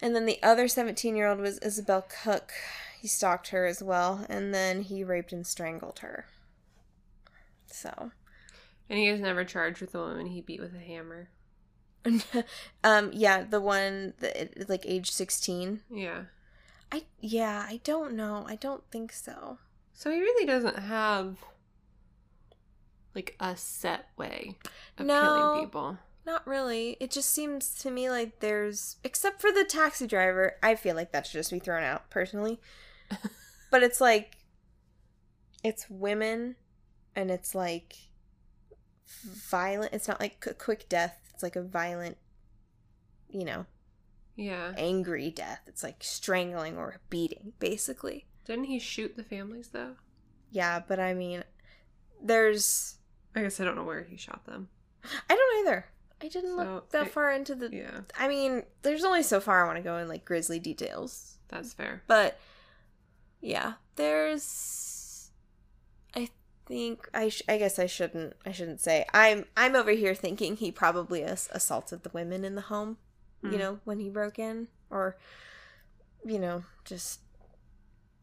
[0.00, 2.52] then the other 17 year old was Isabelle Cooke.
[3.00, 6.26] he stalked her as well, and then he raped and strangled her.
[7.66, 8.10] So,
[8.88, 11.28] And he was never charged with the woman he beat with a hammer.
[12.84, 15.80] um, yeah, the one that like age sixteen.
[15.90, 16.24] Yeah.
[16.94, 18.44] I yeah, I don't know.
[18.46, 19.58] I don't think so.
[19.94, 21.38] So he really doesn't have
[23.16, 24.56] like a set way
[24.96, 25.20] of No.
[25.20, 25.98] killing people.
[26.24, 26.96] Not really.
[27.00, 31.10] It just seems to me like there's, except for the taxi driver, I feel like
[31.10, 32.60] that should just be thrown out personally.
[33.72, 34.36] but it's like,
[35.64, 36.54] it's women,
[37.16, 37.96] and it's like
[39.24, 39.92] violent.
[39.92, 41.18] It's not like a quick death.
[41.32, 42.16] It's like a violent,
[43.28, 43.66] you know,
[44.36, 44.72] Yeah.
[44.76, 45.60] angry death.
[45.66, 48.26] It's like strangling or beating, basically.
[48.44, 49.94] Didn't he shoot the families though?
[50.50, 51.44] Yeah, but I mean,
[52.22, 52.96] there's.
[53.34, 54.68] I guess I don't know where he shot them.
[55.28, 55.86] I don't either.
[56.22, 57.70] I didn't So, look that it- far into the.
[57.72, 61.38] Yeah, I mean, there's only so far I want to go in like grisly details.
[61.48, 62.02] that's fair.
[62.06, 62.38] But
[63.40, 65.30] yeah, there's
[66.14, 66.28] I
[66.66, 69.04] think I sh- I guess I shouldn't I shouldn't say.
[69.12, 72.98] I'm I'm over here thinking he probably ass- assaulted the women in the home,
[73.44, 73.58] you Mhm.
[73.58, 75.16] know, when he broke in or
[76.26, 77.20] you know, just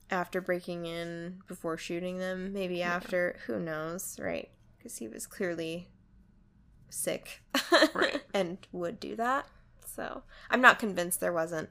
[0.09, 2.95] after breaking in before shooting them, maybe Yeah.
[2.95, 4.49] after, who knows, right?
[4.81, 5.87] Cuz he was clearly
[6.89, 7.41] sick
[7.93, 8.21] Right.
[8.33, 9.47] and would do that.
[9.85, 11.69] So, I'm not convinced there wasn't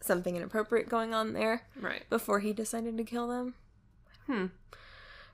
[0.00, 2.08] something inappropriate going on there Right.
[2.10, 3.54] before he decided to kill them.
[4.26, 4.46] Hmm.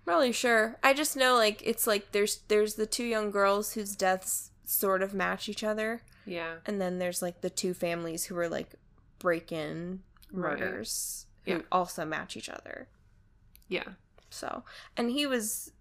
[0.07, 0.77] Not really sure.
[0.83, 5.03] I just know like it's like there's there's the two young girls whose deaths sort
[5.03, 6.59] of match each other, Yeah.
[6.65, 8.75] and then there's like the two families who were like
[9.19, 10.03] break-in
[10.33, 10.59] Right.
[10.61, 12.87] murders who also match each other.
[13.69, 13.95] Yeah.
[14.31, 14.63] So,
[14.97, 15.73] and he was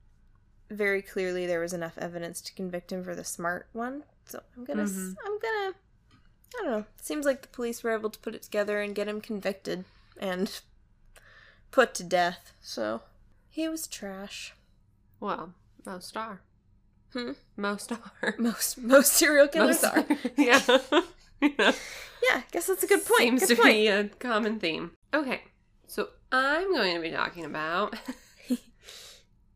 [0.71, 4.04] very clearly there was enough evidence to convict him for the smart one.
[4.25, 5.15] So I'm gonna s Mhm.
[5.25, 5.73] I'm gonna
[6.56, 6.86] I don't know.
[6.99, 9.86] Seems like the police were able to put it together and get him convicted
[10.19, 10.60] and
[11.69, 12.54] put to death.
[12.60, 13.04] So
[13.49, 14.56] he was trash.
[15.19, 15.54] Well,
[15.86, 16.41] most are.
[17.13, 17.32] Hmm?
[17.58, 18.36] Most are.
[18.39, 20.06] Most most serial killers Most are.
[20.38, 20.62] yeah.
[21.41, 21.72] yeah.
[22.22, 23.19] Yeah, I guess that's a good point.
[23.19, 23.74] Seems good to point.
[23.74, 24.91] be a common theme.
[25.13, 25.41] Okay,
[25.88, 27.95] so I'm going to be talking about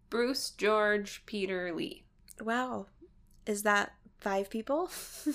[0.10, 2.06] Bruce George Peter Lee.
[2.42, 2.88] Wow.
[3.46, 4.89] Is that five people?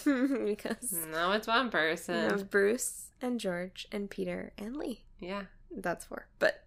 [0.05, 2.31] because No, it's one person.
[2.31, 5.05] have Bruce and George and Peter and Lee.
[5.21, 5.43] Yeah.
[5.71, 6.29] That's four.
[6.39, 6.65] But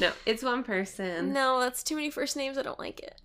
[0.00, 1.32] no, it's one person.
[1.32, 2.58] no, that's too many first names.
[2.58, 3.20] I don't like it.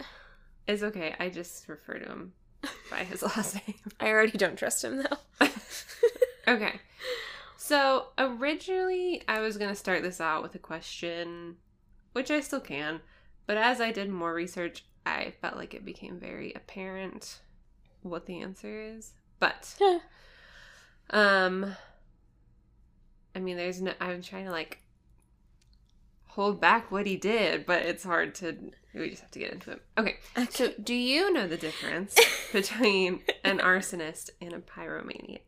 [0.68, 1.16] It's okay.
[1.20, 2.34] I just refer to him
[2.92, 3.76] by his last name.
[4.00, 5.48] I already don't trust him though.
[6.48, 6.80] Okay.
[7.58, 11.58] So originally, I was going to start this out with a question,
[12.14, 13.02] which I still can,
[13.46, 17.42] but as I did more research, I felt like it became very apparent
[18.02, 19.12] what the answer is.
[19.40, 19.78] But,
[21.12, 21.76] um,
[23.36, 24.80] I mean, there's no, I'm trying to like
[26.30, 28.58] hold back what he did, but it's hard to,
[28.94, 29.82] we just have to get into it.
[29.98, 30.18] Okay.
[30.50, 32.16] So, do you know the difference
[32.54, 35.42] between an arsonist and a pyromaniac?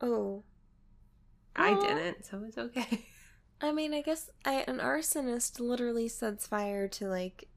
[0.00, 0.42] oh,
[1.56, 3.06] I Well- didn't, so it's okay.
[3.62, 7.48] I mean, I guess I, an arsonist literally sets fire to like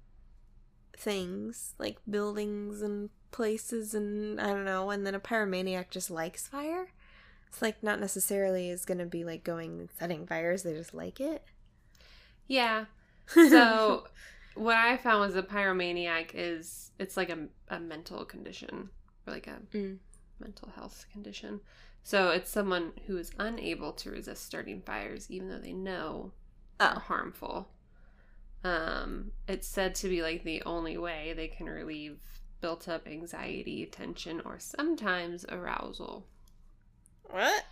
[0.97, 4.89] things, like buildings and places, and I don't know.
[4.89, 6.87] And then a pyromaniac just likes fire.
[7.47, 10.63] It's like not necessarily is gonna be like going and setting fires.
[10.63, 11.43] They just like it.
[12.47, 12.85] Yeah.
[13.49, 14.05] So,
[14.55, 18.89] what I found was a pyromaniac is it's like a, a mental condition
[19.25, 19.97] or like a Mm.
[20.39, 21.61] mental health condition.
[22.03, 26.31] So, it's someone who is unable to resist starting fires even though they know
[26.79, 27.69] are oh, harmful.
[28.63, 32.19] Um, it's said to be like the only way they can relieve
[32.61, 36.25] built up anxiety, tension, or sometimes arousal.
[37.29, 37.63] what?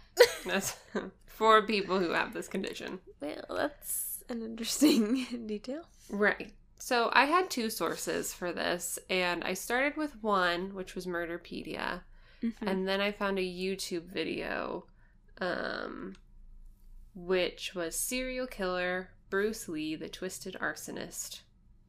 [0.46, 0.76] That's
[1.26, 3.00] for people who have this condition.
[3.22, 5.84] well, that's an interesting detail.
[6.10, 6.52] Right.
[6.78, 12.02] So I had two sources for this, and I started with one, which was Murderpedia,
[12.44, 12.68] Mm-hmm.
[12.68, 14.86] and then I found a YouTube video,
[15.40, 16.16] um,
[17.14, 21.42] which was Serial Killer Bruce Lee, the Twisted Arsonist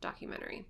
[0.03, 0.67] documentary.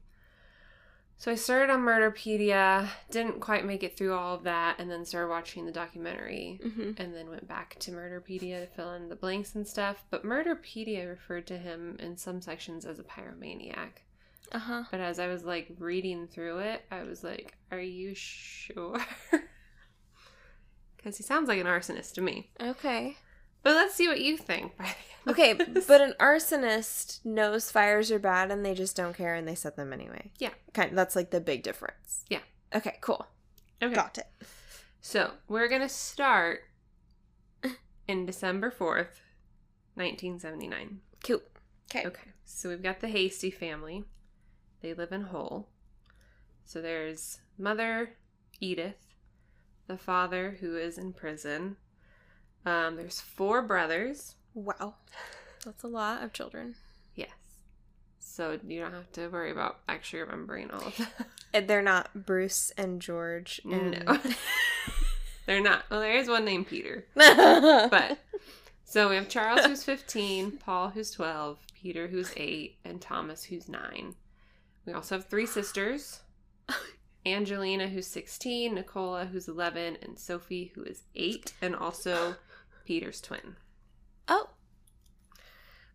[1.23, 5.05] So I started on Murderpedia, didn't quite make it through all of that, and then
[5.05, 9.15] started watching the documentary hmm and then went back to Murderpedia to fill in the
[9.15, 10.03] blanks and stuff.
[10.11, 14.03] But Murderpedia referred to him in some sections as a pyromaniac.
[14.51, 14.83] Uh huh.
[14.91, 18.99] But as I was like reading through it, I was like, "Are you sure?"
[20.97, 22.51] Because he sounds like an arsonist to me.
[22.61, 23.17] Okay.
[23.63, 24.77] But let's see what you think.
[24.77, 24.97] by the end
[25.27, 25.53] of Okay,
[25.87, 29.77] but an arsonist knows fires are bad and they just don't care and they set
[29.77, 30.31] them anyway.
[30.39, 30.51] Yeah.
[30.75, 32.25] Kind that's like the big difference.
[32.29, 32.41] Yeah.
[32.75, 33.27] Okay, cool.
[33.83, 33.95] okay.
[33.95, 34.27] Got it.
[35.01, 36.63] So we're gonna start
[38.09, 39.21] in December 4th,
[39.95, 41.01] 1979.
[41.23, 41.45] Cute.
[41.91, 42.07] Okay.
[42.07, 44.05] Okay, so we've got the Hastie family.
[44.81, 45.69] They live in Hull.
[46.65, 48.17] So there's mother
[48.61, 49.15] Edith,
[49.87, 51.77] the father who is in prison.
[52.65, 54.37] Um, there's four brothers.
[54.55, 54.95] Wow.
[55.65, 56.75] That's a lot of children.
[57.15, 57.31] Yes.
[58.19, 61.67] So you don't have to worry about actually remembering all of them.
[61.67, 63.61] They're not Bruce and George.
[63.65, 64.05] And...
[64.07, 64.19] No.
[65.47, 65.85] They're not.
[65.91, 67.05] Well, there is one named Peter.
[67.15, 68.19] But
[68.85, 73.69] so we have Charles who's 15, Paul who's 12, Peter who's 8, and Thomas who's
[73.69, 74.15] 9.
[74.87, 76.21] We also have three sisters.
[77.25, 82.37] Angelina who's 16, Nicola who's 11, and Sophie who is 8 and also
[82.85, 83.57] Peter's twin.
[84.29, 84.51] oh,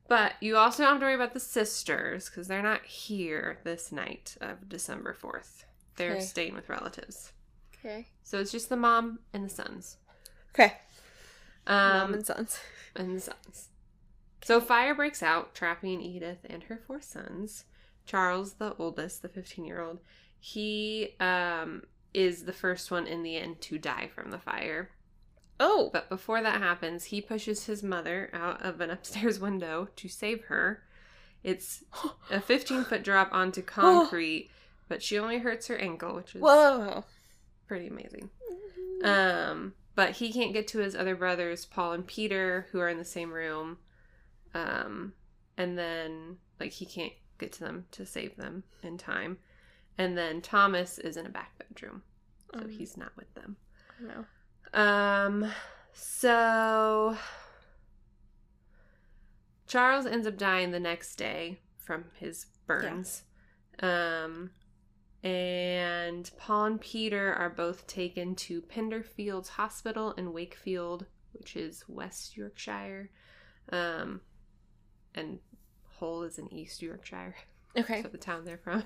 [0.08, 3.92] But you also don't have to worry about the sisters because they're not here this
[3.92, 5.66] night of December 4th.
[5.98, 6.22] They're Okay.
[6.22, 7.34] staying with relatives.
[7.80, 8.08] okay.
[8.24, 9.98] So it's just the mom and the sons.
[10.54, 10.78] Okay.
[11.66, 12.60] Um, Mom and sons.
[12.96, 13.70] and the sons.
[14.44, 17.66] So fire breaks out, trapping Edith and her four sons.
[18.06, 20.00] Charles, the oldest, the 15 year old,
[20.40, 24.92] he um, is the first one in the end to die from the fire.
[25.60, 25.90] Oh.
[25.92, 30.46] But before that happens, he pushes his mother out of an upstairs window to save
[30.46, 30.84] her.
[31.44, 31.84] It's
[32.32, 34.50] a 15 foot drop onto concrete,
[34.88, 37.04] but she only hurts her ankle, which is Whoa.
[37.68, 38.30] pretty amazing.
[39.04, 42.98] Um, but he can't get to his other brothers, Paul and Peter, who are in
[42.98, 43.78] the same room.
[44.54, 45.14] Um,
[45.58, 49.38] and then like he can't get to them to save them in time.
[49.98, 52.04] And then Thomas is in a back bedroom,
[52.54, 53.58] so Um, he's not with them.
[54.00, 54.26] no.
[54.78, 55.52] Um,
[55.94, 57.18] so
[59.68, 63.24] Charles ends up dying the next day from his burns.
[63.82, 64.24] Yeah.
[64.26, 64.52] Um,
[65.24, 72.38] and Paul and Peter are both taken to Pinderfields Hospital in Wakefield, which is West
[72.38, 73.10] Yorkshire.
[73.72, 74.22] Um,
[75.16, 75.40] and
[76.00, 77.36] Hull is in East Yorkshire,
[77.76, 78.04] Okay.
[78.04, 78.84] so the town they're from.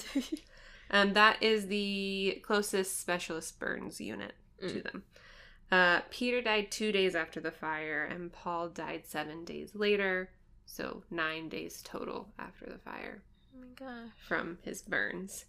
[0.90, 4.84] And that is the closest specialist burns unit to Mm.
[4.84, 5.04] them.
[5.72, 10.30] Uh, Peter died two days after the fire, and Paul died seven days later.
[10.66, 13.22] So nine days total after the fire
[13.56, 14.10] Oh my gosh.
[14.28, 15.46] from his burns.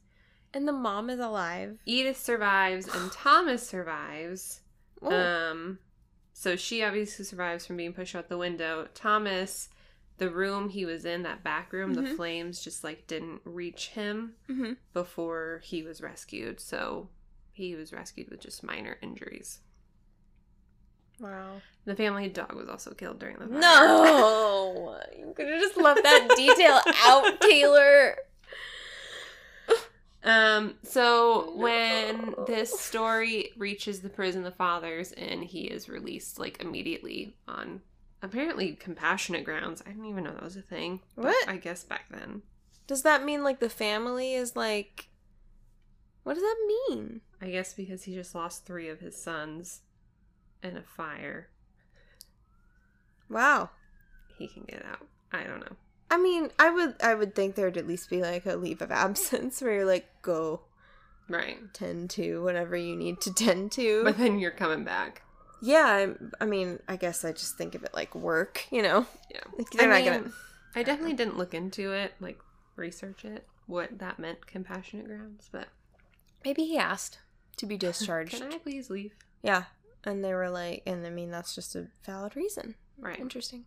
[0.54, 1.78] And the mom is alive.
[1.86, 4.60] Edith survives, and Thomas survives.
[5.00, 5.10] Oh.
[5.14, 5.78] Um,
[6.32, 8.88] so she obviously survives from being pushed out the window.
[8.94, 9.68] Thomas,
[10.18, 12.16] the room he was in, that back room, the Mhm.
[12.16, 16.60] flames just like didn't reach him hmm before he was rescued.
[16.60, 17.08] So
[17.52, 19.60] he was rescued with just minor injuries.
[21.20, 21.60] Wow.
[21.84, 23.58] The family dog was also killed during the fire.
[23.58, 24.98] No.
[25.18, 28.16] you could have just left that detail out, Taylor.
[30.24, 31.62] Um, so No.
[31.62, 37.80] when this story reaches the prison, the father's and he is released like immediately on
[38.22, 39.82] apparently compassionate grounds.
[39.84, 41.00] I didn't even know that was a thing.
[41.16, 41.48] but What?
[41.48, 42.42] I guess back then.
[42.86, 45.08] Does that mean like the family is like
[46.22, 46.56] What does that
[46.88, 47.20] mean?
[47.40, 49.80] I guess because he just lost three of his sons
[50.62, 51.48] in a fire,
[53.28, 53.70] Wow.
[54.38, 55.06] he can get out.
[55.32, 55.76] I don't know.
[56.10, 58.90] I mean, I would I would think there'd at least be like a leave of
[58.90, 60.60] absence where you're like go
[61.28, 61.58] Right.
[61.72, 64.04] tend to whatever you need to tend to.
[64.04, 65.22] But then you're coming back.
[65.62, 65.86] yeah,
[66.40, 69.06] I, I mean, I guess I just think of it like work, you know.
[69.30, 69.40] Yeah.
[69.56, 70.32] Like they're I not mean, gonna.
[70.74, 72.38] I definitely didn't look into it, like
[72.76, 75.68] research it, what that meant, compassionate grounds, but
[76.44, 77.18] Maybe he asked
[77.58, 78.32] to be discharged.
[78.34, 79.14] can I please leave?
[79.42, 79.64] Yeah,
[80.04, 82.74] and they were like, and I mean that's just a valid reason.
[82.98, 83.18] Right.
[83.18, 83.64] Interesting.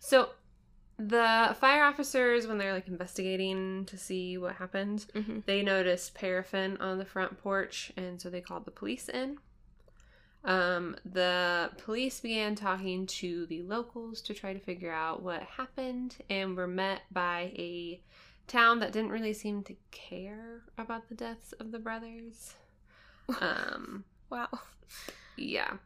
[0.00, 0.30] So
[0.98, 5.38] the fire officers, when they're like investigating to see what happened, Mm-hmm.
[5.46, 9.38] they noticed paraffin on the front porch, and so they called the police in.
[10.44, 16.16] Um, the police began talking to the locals to try to figure out what happened,
[16.28, 18.00] and were met by a
[18.48, 22.54] town that didn't really seem to care about the deaths of the brothers.
[23.40, 24.48] Um, Wow.
[25.36, 25.78] Yeah.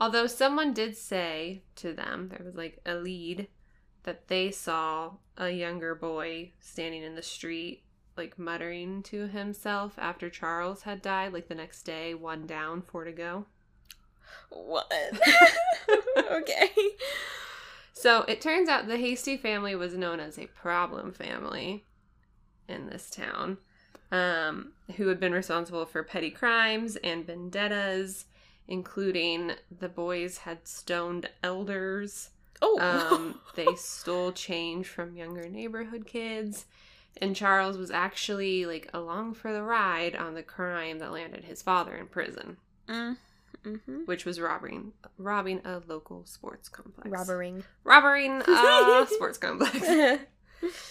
[0.00, 3.48] Although someone did say to them, there was like a lead
[4.04, 7.82] that they saw a younger boy standing in the street,
[8.16, 13.04] like muttering to himself after Charles had died, like the next day, one down, four
[13.04, 13.46] to go.
[14.48, 14.92] What?
[16.30, 16.70] okay.
[17.92, 21.84] So it turns out the Hastie family was known as a problem family
[22.68, 23.58] in this town,
[24.10, 28.24] um, who had been responsible for petty crimes and vendettas,
[28.68, 32.30] including the boys had stoned elders.
[32.60, 32.78] Oh.
[32.80, 36.66] Um, they stole change from younger neighborhood kids.
[37.20, 41.62] And Charles was actually like along for the ride on the crime that landed his
[41.62, 42.56] father in prison.
[42.88, 43.16] Mm.
[43.64, 44.06] Mm-hmm.
[44.06, 47.08] which was robbing robbing a local sports complex.
[47.08, 47.62] Robbering.
[47.84, 49.78] Robbing a sports complex.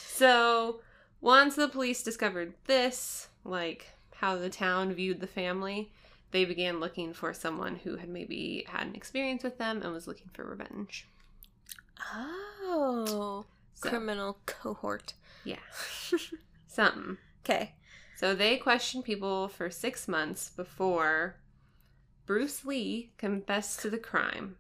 [0.06, 0.82] So,
[1.22, 5.92] once the police discovered this, like how the town viewed the family,
[6.32, 10.08] they began looking for someone who had maybe had an experience with them and was
[10.08, 11.08] looking for revenge.
[12.64, 13.46] oh.
[13.74, 15.14] So, Criminal cohort.
[15.44, 15.56] yeah,
[16.68, 17.18] something.
[17.44, 17.74] Okay.
[18.18, 21.38] So they questioned people for six months before
[22.28, 24.58] Bruce Lee confessed to the crime.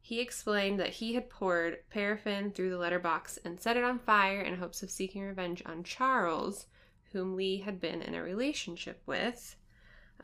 [0.00, 4.40] He explained that he had poured paraffin through the letterbox and set it on fire
[4.40, 6.66] in hopes of seeking revenge on Charles,
[7.12, 9.54] whom Lee had been in a relationship with.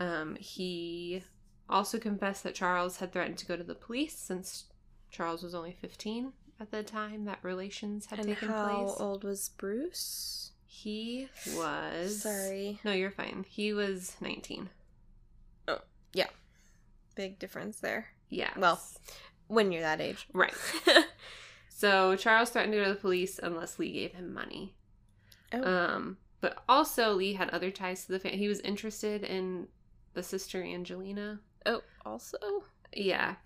[0.01, 1.22] Um, he
[1.68, 4.64] also confessed that Charles had threatened to go to the police since
[5.11, 8.99] Charles was only 15 at the time that relations had and taken how place.
[8.99, 10.53] How old was Bruce?
[10.66, 12.22] He was.
[12.22, 12.78] Sorry.
[12.84, 13.44] No, you're fine.
[13.49, 14.68] He was 19.
[15.66, 15.78] Oh,
[16.12, 16.28] yeah.
[17.16, 18.09] Big difference there.
[18.28, 18.51] Yeah.
[18.57, 18.80] Well,
[19.49, 20.26] When you're that age.
[20.32, 20.55] right.
[21.68, 24.74] So Charles threatened to go to the police unless Lee gave him money.
[25.53, 25.62] oh.
[25.62, 28.38] Um, but also Lee had other ties to the family.
[28.38, 29.68] He was interested in
[30.14, 31.40] the sister Angelina.
[31.66, 32.38] oh, also?
[32.94, 33.36] Yeah.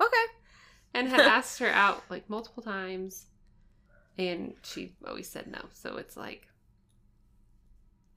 [0.00, 0.32] Okay.
[0.94, 3.26] and had asked her out like multiple times
[4.16, 5.60] and she always said no.
[5.72, 6.46] So it's like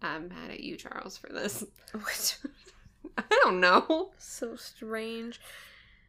[0.02, 1.64] I'm mad at you, Charles, for this.
[1.92, 2.38] What?
[3.18, 4.12] I don't know.
[4.18, 5.40] so strange.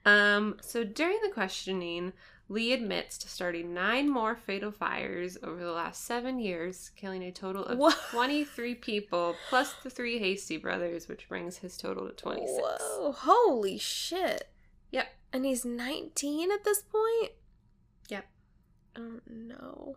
[0.04, 2.12] Um, so during the questioning,
[2.54, 7.32] Lee admits to starting nine more fatal fires over the last seven years, killing a
[7.32, 7.98] total of What?
[8.12, 12.52] 23 people, plus the three Hastie brothers, which brings his total to 26.
[12.62, 13.10] Whoa.
[13.12, 14.48] Holy shit.
[14.92, 15.08] Yep.
[15.32, 17.32] And he's 19 at this point?
[18.08, 18.24] Yep.
[18.98, 19.96] Oh, no.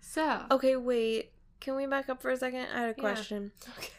[0.00, 1.32] So, Okay, wait.
[1.58, 2.66] Can we back up for a second?
[2.72, 3.02] I had a Yeah.
[3.02, 3.50] question.
[3.76, 3.90] okay.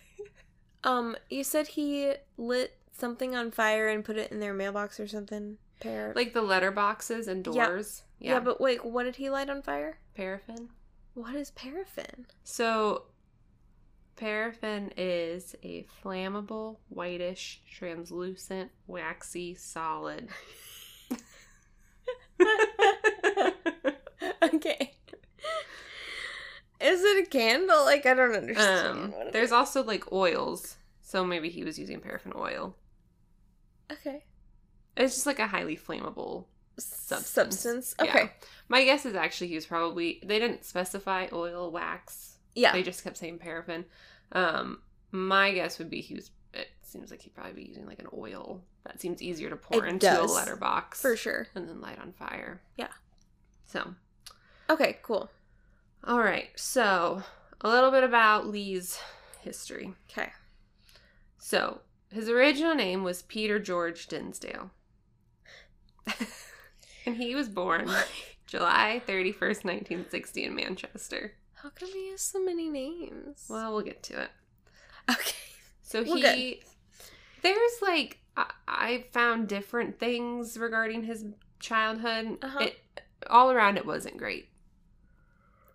[0.86, 5.08] Um, you said he lit something on fire and put it in their mailbox or
[5.10, 5.58] something?
[5.80, 7.68] Par- like the letter boxes and Yeah.
[7.68, 8.04] doors.
[8.20, 8.40] yeah.
[8.40, 10.00] but wait, what did he light on fire?
[10.16, 10.70] paraffin.
[11.14, 12.26] What is paraffin?
[12.44, 13.04] So,
[14.16, 20.30] paraffin is a flammable, whitish, translucent, waxy solid.
[24.44, 24.94] okay.
[26.80, 27.84] Is it a candle?
[27.86, 29.14] Like I don't understand.
[29.14, 32.76] um, there's also like oils, so maybe he was using paraffin oil.
[33.92, 34.24] okay
[34.98, 36.46] It's just like a highly flammable.
[36.80, 37.28] Substance.
[37.60, 37.96] substance.
[38.04, 38.10] Yeah.
[38.10, 38.32] Okay.
[38.70, 42.38] My guess is actually he was probably they didn't specify oil, wax.
[42.56, 42.72] Yeah.
[42.74, 43.86] They just kept saying paraffin.
[44.34, 44.80] Um,
[45.12, 46.30] my guess would be he was.
[46.54, 49.86] It seems like he'd probably be using like an oil that seems easier to pour
[49.86, 50.32] It into does.
[50.32, 51.48] a letterbox For sure.
[51.56, 52.62] and then light on fire.
[52.78, 52.88] Yeah.
[53.66, 53.94] So,
[54.70, 54.98] Okay.
[55.04, 55.30] Cool.
[56.04, 56.50] all right.
[56.56, 57.24] So,
[57.62, 59.00] a little bit about Lee's
[59.42, 59.94] history.
[60.12, 60.32] Okay.
[61.38, 61.82] So,
[62.12, 64.72] his original name was Peter George Dinsdale.
[67.06, 67.90] And he was born
[68.48, 71.34] July 31st, 1960 in Manchester.
[71.56, 73.46] How come he has so many names?
[73.50, 74.30] Well, we'll get to it.
[75.10, 75.36] okay.
[75.82, 76.62] So he
[77.42, 81.26] there's like I, I found different things regarding his
[81.60, 82.38] childhood.
[82.42, 82.60] Uh-huh.
[82.60, 82.80] It
[83.30, 84.50] all around it wasn't great.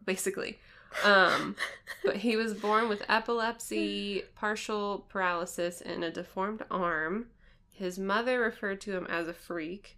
[0.05, 0.59] Basically.
[1.05, 1.57] Um
[2.05, 7.27] but he was born with epilepsy, partial paralysis, and a deformed arm.
[7.71, 9.97] His mother referred to him as a freak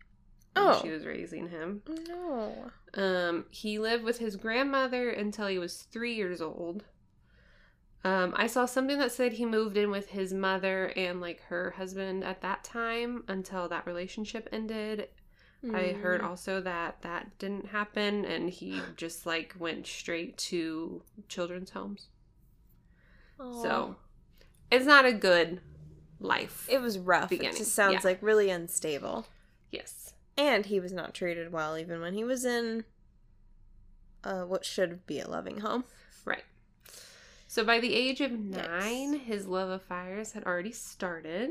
[0.57, 0.81] Oh.
[0.83, 1.83] she was raising him.
[2.09, 2.71] No.
[2.95, 6.85] Um, he lived with his grandmother until he was three years old.
[8.05, 11.71] Um, I saw something that said he moved in with his mother and like her
[11.73, 15.09] husband at that time until that relationship ended.
[15.73, 16.27] I heard Mm.
[16.27, 22.09] also that that didn't happen and he just like went straight to children's homes.
[23.41, 23.63] Aw.
[23.63, 23.97] So
[24.71, 25.61] it's not a good
[26.21, 26.67] life.
[26.71, 27.31] it was rough.
[27.31, 28.01] beginning, It just sounds yeah.
[28.11, 29.27] like really unstable.
[29.73, 30.13] yes.
[30.37, 32.85] And he was not treated well even when he was in
[34.23, 35.85] uh what should be a loving home.
[36.25, 36.45] Right.
[37.47, 41.51] So by the age of nine, his love of fires had already started.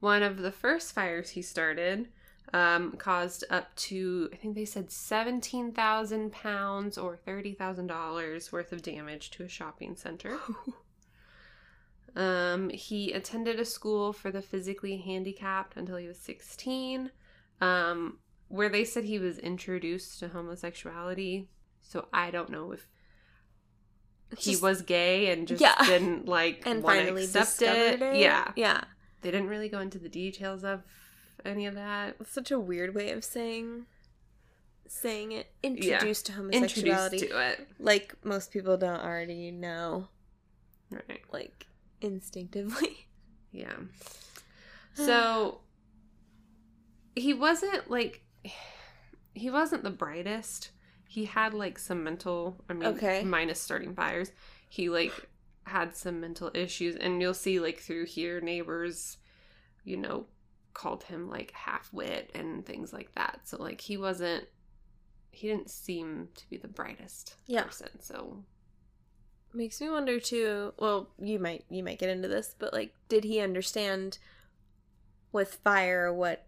[0.00, 2.08] One of the first fires he started
[2.52, 9.30] um, caused up to, I think they said 17,000 pounds or $30,000 worth of damage
[9.32, 10.38] to a shopping center.
[12.16, 17.10] Um, he attended a school for the physically handicapped until he was 16,
[17.60, 21.48] um, where they said he was introduced to homosexuality.
[21.82, 22.86] So I don't know if
[24.38, 25.74] he Just- was gay and just Yeah.
[25.84, 28.16] didn't like and finally accept discovered it.
[28.16, 28.84] Yeah, Yeah.
[29.22, 30.82] they didn't really go into the details of
[31.44, 32.16] any of that.
[32.20, 33.86] It's such a weird way of saying
[34.86, 35.46] saying it.
[35.62, 37.16] Introduced to homosexuality.
[37.18, 40.08] Introduced to it, Like most people don't already know,
[40.90, 41.22] right?
[41.32, 41.66] like
[42.00, 43.06] instinctively.
[43.52, 43.74] Yeah.
[44.94, 45.60] So
[47.14, 48.22] he wasn't like
[49.34, 50.70] he wasn't the brightest.
[51.08, 53.24] He had like some mental I mean Okay.
[53.24, 54.32] minus starting fires.
[54.68, 55.12] He like
[55.66, 59.18] had some mental issues and you'll see like through here neighbors
[59.84, 60.26] you know
[60.74, 63.40] called him like half wit and things like that.
[63.44, 64.44] So like he wasn't
[65.32, 67.64] he didn't seem to be the brightest Yeah.
[67.64, 67.88] person.
[68.00, 68.44] So
[69.52, 70.72] Makes me wonder too.
[70.78, 74.18] Well, you might you might get into this, but like, did he understand
[75.32, 76.46] with fire what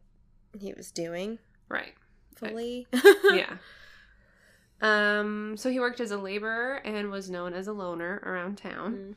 [0.58, 1.38] he was doing
[1.68, 1.94] right.
[2.34, 2.86] fully?
[3.32, 3.56] yeah.
[4.80, 9.14] Um, so he worked as a laborer and was known as a loner around town.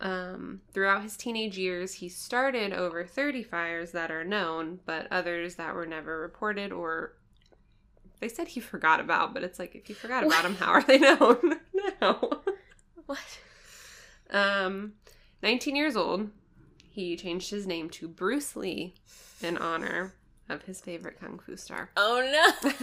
[0.00, 0.06] Mm.
[0.06, 5.56] Um, throughout his teenage years, he started over 30 fires that are known, but others
[5.56, 7.12] that were never reported or
[8.20, 10.82] they said he forgot about, but it's like if you forgot about them, how are
[10.82, 11.60] they known?
[12.00, 12.40] no.
[13.06, 13.38] What?
[14.30, 14.94] Um,
[15.42, 16.30] 19 years old,
[16.90, 18.94] he changed his name to Bruce Lee
[19.42, 20.14] in honor
[20.48, 21.90] of his favorite kung fu star.
[21.96, 22.20] Oh
[22.62, 22.70] no.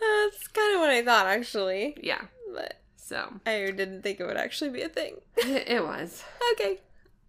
[0.00, 2.22] That's kind of what I thought actually, Yeah.
[2.54, 5.16] but So I didn't think it would actually be a thing.
[5.36, 6.24] it was.
[6.52, 6.78] Okay.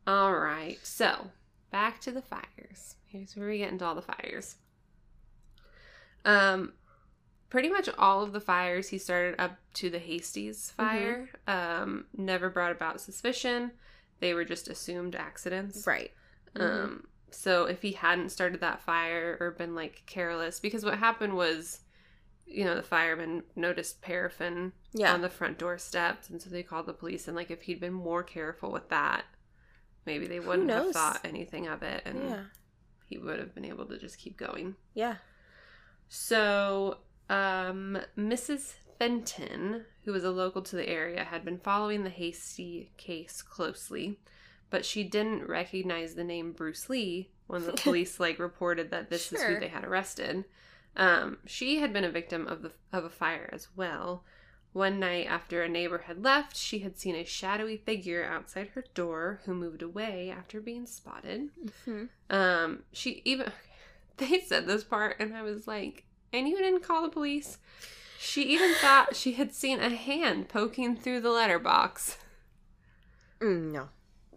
[0.07, 0.79] All right.
[0.83, 1.31] So
[1.71, 2.95] back to the fires.
[3.05, 4.55] Here's where we get into all the fires.
[6.23, 6.73] Um,
[7.49, 12.49] pretty much all of the fires he started up to the Hastings fire um, never
[12.49, 13.71] brought about suspicion.
[14.19, 15.85] They were just assumed accidents.
[15.85, 16.11] Right.
[16.55, 16.97] Mm-hmm.
[17.31, 21.79] So if he hadn't started that fire or been like careless, because what happened was,
[22.45, 25.13] you know, the firemen noticed paraffin yeah.
[25.13, 27.27] on the front door steps, and so they called the police.
[27.27, 29.25] And like, if he'd been more careful with that,
[30.05, 32.43] maybe they wouldn't have thought anything of it, and yeah.
[33.05, 34.75] he would have been able to just keep going.
[34.93, 35.15] Yeah.
[36.09, 36.97] So,
[37.29, 38.73] um, Mrs.
[38.99, 44.19] Fenton, who was a local to the area, had been following the Hastie case closely,
[44.71, 49.31] but she didn't recognize the name Bruce Lee when the police like reported that this
[49.31, 50.45] is who they had arrested.
[50.97, 54.23] Um, she had been a victim of the of a fire as well.
[54.73, 58.85] One night after a neighbor had left, she had seen a shadowy figure outside her
[58.93, 61.49] door who moved away after being spotted.
[61.85, 63.51] hmm Um, she even
[64.17, 67.57] they said this part, and I was like, and you didn't call the police.
[68.19, 72.17] She even thought she had seen a hand poking through the letterbox,
[73.41, 73.89] Mm, no.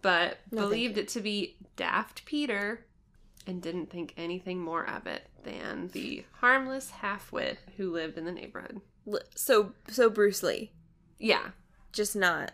[0.04, 2.84] But No, believed it to be Daft Peter,
[3.46, 8.32] and didn't think anything more of it than the harmless half-wit who lived in the
[8.32, 8.80] neighborhood.
[9.34, 10.70] So so Bruce Lee,
[11.18, 11.48] Yeah,
[11.92, 12.52] just not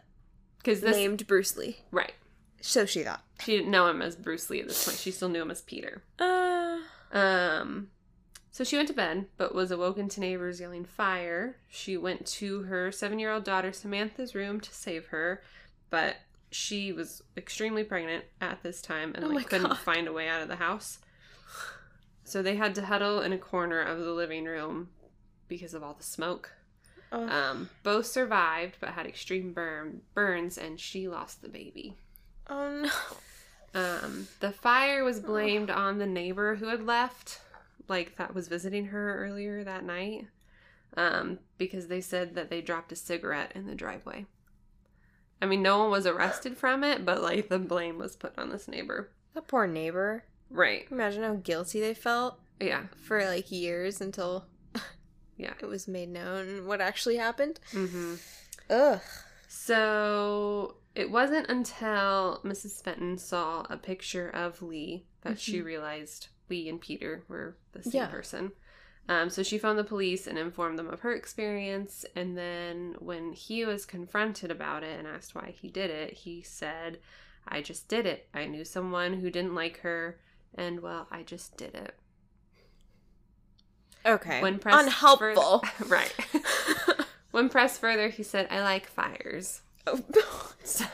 [0.59, 1.77] because named Bruce Lee.
[1.91, 2.13] right.
[2.63, 3.23] So she thought.
[3.43, 4.99] She didn't know him as Bruce Lee at this point.
[4.99, 6.03] She still knew him as Peter.
[6.19, 6.79] Uh.
[7.13, 7.89] Um,
[8.51, 11.57] so she went to bed, but was awoken to neighbors yelling fire.
[11.69, 15.43] She went to her seven year old daughter Samantha's room to save her,
[15.89, 16.17] but
[16.51, 19.79] she was extremely pregnant at this time and Oh like couldn't God.
[19.79, 20.99] find a way out of the house.
[22.25, 24.89] So they had to huddle in a corner of the living room
[25.49, 26.53] because of all the smoke.
[27.13, 27.29] Oh.
[27.29, 31.97] Um, both survived but had extreme burn burns, and she lost the baby.
[32.49, 32.91] oh no.
[33.81, 37.41] Um, the fire was blamed on the neighbor who had left,
[37.89, 40.27] like that was visiting her earlier that night,
[40.97, 44.27] um, because they said that they dropped a cigarette in the driveway.
[45.43, 48.51] I mean, no one was arrested from it, but like the blame was put on
[48.51, 49.11] this neighbor.
[49.35, 50.25] That poor neighbor.
[50.51, 50.87] Right.
[50.91, 52.85] Imagine how guilty they felt Yeah.
[52.97, 54.47] for like years until
[55.37, 55.55] Yeah.
[55.61, 57.61] it was made known what actually happened.
[57.71, 58.17] hmm
[58.69, 59.01] Ugh.
[59.49, 62.83] So it wasn't until Mrs.
[62.83, 65.65] Fenton saw a picture of Lee that she Mhm.
[65.65, 68.07] realized Lee and Peter were the same Yeah.
[68.09, 68.53] person.
[69.11, 72.07] Um, so she phoned the police and informed them of her experience.
[72.15, 76.43] And then when he was confronted about it and asked why he did it, he
[76.43, 76.99] said,
[77.49, 78.29] I just did it.
[78.33, 80.19] I knew someone who didn't like her,
[80.55, 81.95] and well, I just did it.
[84.07, 84.41] Okay.
[84.41, 85.59] When pressed Unhelpful.
[85.59, 86.15] further- right.
[87.33, 89.63] when pressed further, he said, I like fires.
[89.87, 90.01] Oh.
[90.63, 90.85] So,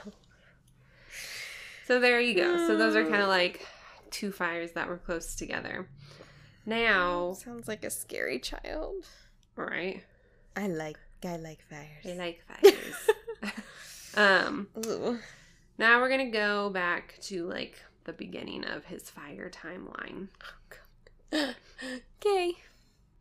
[1.86, 2.56] so there you go.
[2.66, 3.10] So those are Mm.
[3.10, 3.66] kind of like
[4.10, 5.88] two fires that were close together.
[6.66, 9.06] Now, Sounds like a scary child.
[9.54, 10.02] right?
[10.56, 12.04] I like I like fires.
[12.04, 13.54] I like fires.
[14.16, 15.18] um, Ooh.
[15.78, 20.28] now we're gonna go back to like the beginning of his fire timeline.
[21.32, 22.52] okay.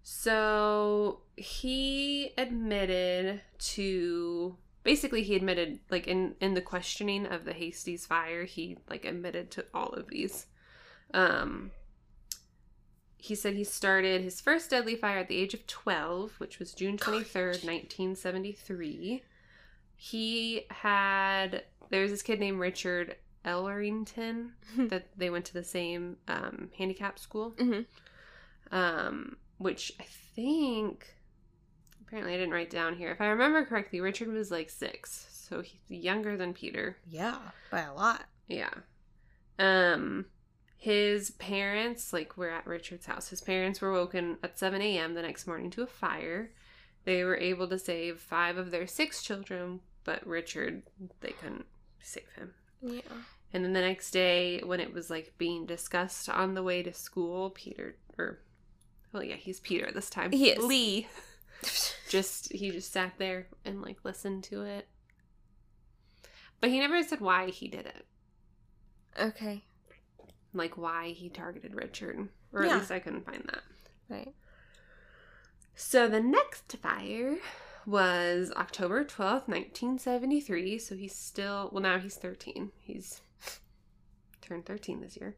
[0.03, 8.05] So he admitted to basically he admitted like in in the questioning of the Hastings
[8.05, 10.47] fire, he like admitted to all of these.
[11.13, 11.71] Um
[13.25, 16.73] he said he started his first deadly fire at the age of 12, which was
[16.73, 19.23] June 23rd, 1973.
[19.95, 23.15] He had there was this kid named Richard
[23.45, 27.85] Ellerington that they went to the same um, handicap school, Mhm.
[28.71, 30.03] um, which I
[30.35, 31.15] think
[32.01, 33.11] apparently I didn't write down here.
[33.11, 36.97] If I remember correctly, Richard was like six, so he's younger than Peter.
[37.07, 37.37] Yeah,
[37.71, 38.25] by a lot.
[38.47, 38.73] Yeah.
[39.57, 40.25] Um,
[40.85, 43.29] his parents, like, we're at Richard's house.
[43.29, 45.15] His parents were woken at 7 a.m.
[45.15, 46.51] the next morning to a fire.
[47.05, 50.83] They were able to save five of their six children, but Richard,
[51.21, 51.65] they couldn't
[52.03, 52.53] save him.
[52.83, 53.01] Yeah.
[53.51, 56.93] And then the next day, when it was like being discussed on the way to
[56.93, 58.37] school, Peter, or,
[59.11, 60.31] well, yeah, he's Peter this time.
[60.31, 60.63] He is.
[60.63, 61.07] Lee,
[62.09, 64.87] just, he just sat there and like listened to it.
[66.61, 68.05] But he never said why he did it.
[69.19, 69.63] okay.
[70.55, 72.29] Like why he targeted Richard.
[72.53, 72.73] Or Yeah.
[72.73, 73.63] at least I couldn't find that.
[74.09, 74.33] Right.
[75.75, 77.37] So the next fire
[77.85, 80.79] was October 12th, 1973.
[80.79, 82.71] So he's still, well, now he's 13.
[82.79, 83.21] He's
[84.41, 85.35] turned 13 this year.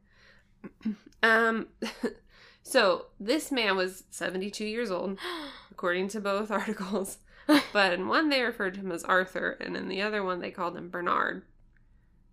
[1.23, 1.67] um,
[2.63, 5.17] so this man was 72 years old,
[5.71, 7.17] according to both articles.
[7.71, 10.51] But in one, they referred to him as Arthur, and in the other one, they
[10.51, 11.43] called him Bernard.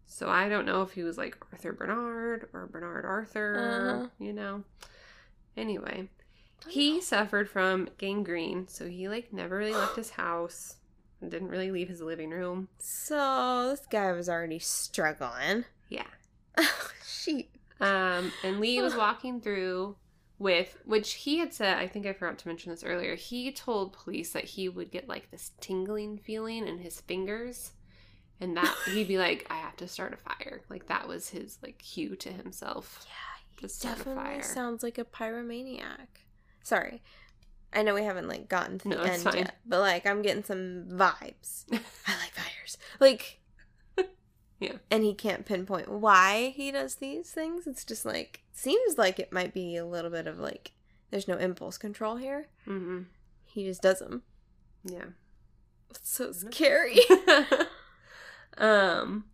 [0.07, 4.09] So I don't know if he was like Arthur Bernard or Bernard Arthur, Uh-huh.
[4.19, 4.63] you know.
[5.57, 6.09] Anyway,
[6.69, 10.77] he suffered from gangrene, so he like never really left his house
[11.21, 12.69] and didn't really leave his living room.
[12.79, 15.65] So this guy was already struggling.
[15.89, 16.07] Yeah.
[17.07, 17.51] Sheep.
[17.81, 19.97] Um, and Lee was walking through
[20.39, 23.15] with, which he had said, I think I forgot to mention this earlier.
[23.15, 27.73] He told police that he would get like this tingling feeling in his fingers,
[28.41, 31.59] and that he'd be like, "I have to start a fire." Like that was his
[31.63, 33.07] like cue to himself.
[33.07, 34.43] Yeah, a definitely fire.
[34.43, 36.09] sounds like a pyromaniac.
[36.63, 37.03] Sorry.
[37.73, 39.37] I know we haven't like gotten to No, the end fine.
[39.37, 41.65] yet, but like I'm getting some vibes.
[41.73, 42.79] I like fires.
[43.01, 43.41] Like
[44.61, 44.75] Yeah.
[44.91, 47.67] And he can't pinpoint why he does these things.
[47.67, 50.71] It's just like seems like it might be a little bit of like
[51.11, 52.47] there's no impulse control here.
[52.67, 53.03] mm-hmm.
[53.45, 54.23] He just does them.
[54.85, 55.07] Yeah.
[55.91, 56.99] It's so scary.
[58.59, 59.25] um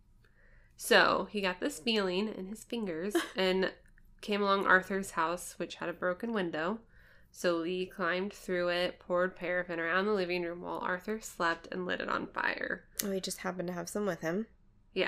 [0.75, 3.71] so he got this feeling in his fingers and
[4.21, 6.79] came along arthur's house which had a broken window
[7.31, 11.85] so lee climbed through it poured paraffin around the living room while arthur slept and
[11.85, 14.47] lit it on fire oh, he just happened to have some with him.
[14.93, 15.07] Yeah.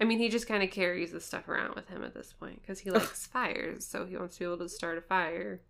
[0.00, 2.62] I mean he just kind of carries this stuff around with him at this point
[2.62, 5.60] because he likes fires so he wants to be able to start a fire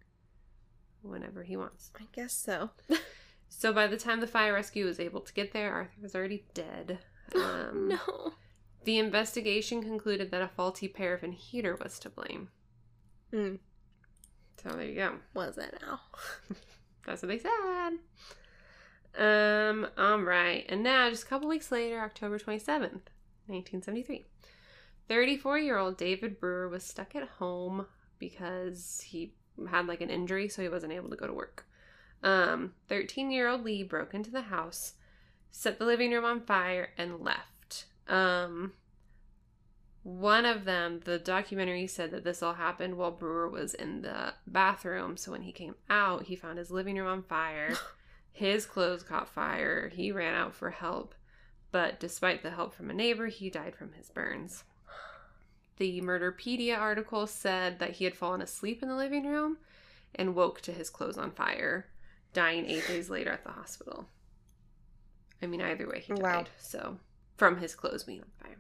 [1.03, 2.71] whenever he wants I guess so.
[3.49, 6.45] so by the time the fire rescue was able to get there arthur was already
[6.55, 7.01] dead
[7.35, 8.33] um, no.
[8.85, 12.49] The investigation concluded that a faulty paraffin heater was to blame.
[13.31, 13.57] Hmm.
[14.63, 15.13] So there you go.
[15.35, 16.01] Was it now?
[17.07, 17.99] That's what they said.
[19.19, 20.65] Um, all right.
[20.69, 23.09] And now, just a couple weeks later, October 27th,
[23.47, 24.25] 1973,
[25.09, 27.87] 34 year old David Brewer was stuck at home
[28.19, 29.35] because he
[29.71, 31.67] had like an injury, so he wasn't able to go to work.
[32.23, 34.95] Um, 13 year old Lee broke into the house,
[35.51, 37.87] set the living room on fire, and left.
[38.09, 38.73] Um,
[40.03, 44.35] one of them, the documentary said that this all happened while Brewer was in the
[44.47, 45.17] bathroom.
[45.17, 47.75] So when he came out, he found his living room on fire.
[48.33, 49.91] His clothes caught fire.
[49.93, 51.15] He ran out for help.
[51.73, 54.65] But despite the help from a neighbor, he died from his burns.
[55.77, 59.59] The Murderpedia article said that he had fallen asleep in the living room
[60.15, 61.87] and woke to his clothes on fire,
[62.33, 64.07] dying eight days later at the hospital.
[65.43, 66.23] I mean, either way, he died.
[66.23, 66.45] Wow.
[66.59, 66.99] So,
[67.37, 68.57] from his clothes being on fire.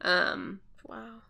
[0.00, 1.22] Um, Wow.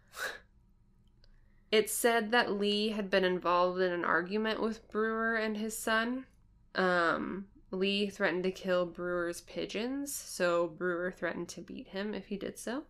[1.72, 6.26] it said that Lee had been involved in an argument with Brewer and his son.
[6.74, 12.36] Um, Lee threatened to kill Brewer's pigeons, so Brewer threatened to beat him if he
[12.36, 12.84] did so.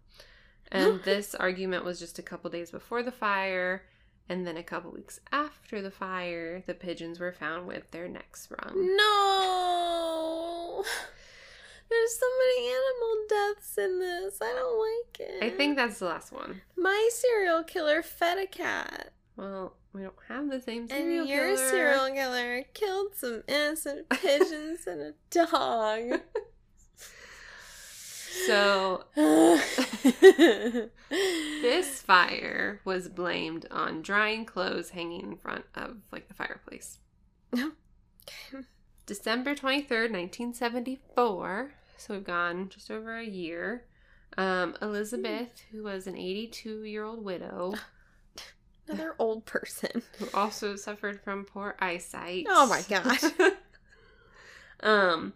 [0.72, 3.84] And this argument was just a couple days before the fire,
[4.28, 8.48] and then a couple weeks after the fire, the pigeons were found with their necks
[8.50, 8.96] wrung.
[8.96, 10.84] No.
[11.90, 14.38] There's so many animal deaths in this.
[14.42, 15.44] I don't like it.
[15.44, 16.62] I think that's the last one.
[16.76, 21.54] my serial killer fed a cat, Well, we don't have the same serial and your
[21.56, 21.70] killer.
[21.70, 26.20] serial killer killed some innocent pigeons and a dog.
[28.46, 29.04] So
[31.62, 36.98] This fire was blamed on drying clothes hanging in front of like the fireplace.
[39.06, 41.74] December 23rd, 1974.
[41.96, 43.84] So we've gone just over a year.
[44.36, 47.74] Um, Elizabeth, who was an 82 year old widow
[48.88, 50.02] Another old person.
[50.18, 52.46] who also suffered from poor eyesight.
[52.48, 53.24] Oh my gosh.
[54.80, 55.34] um,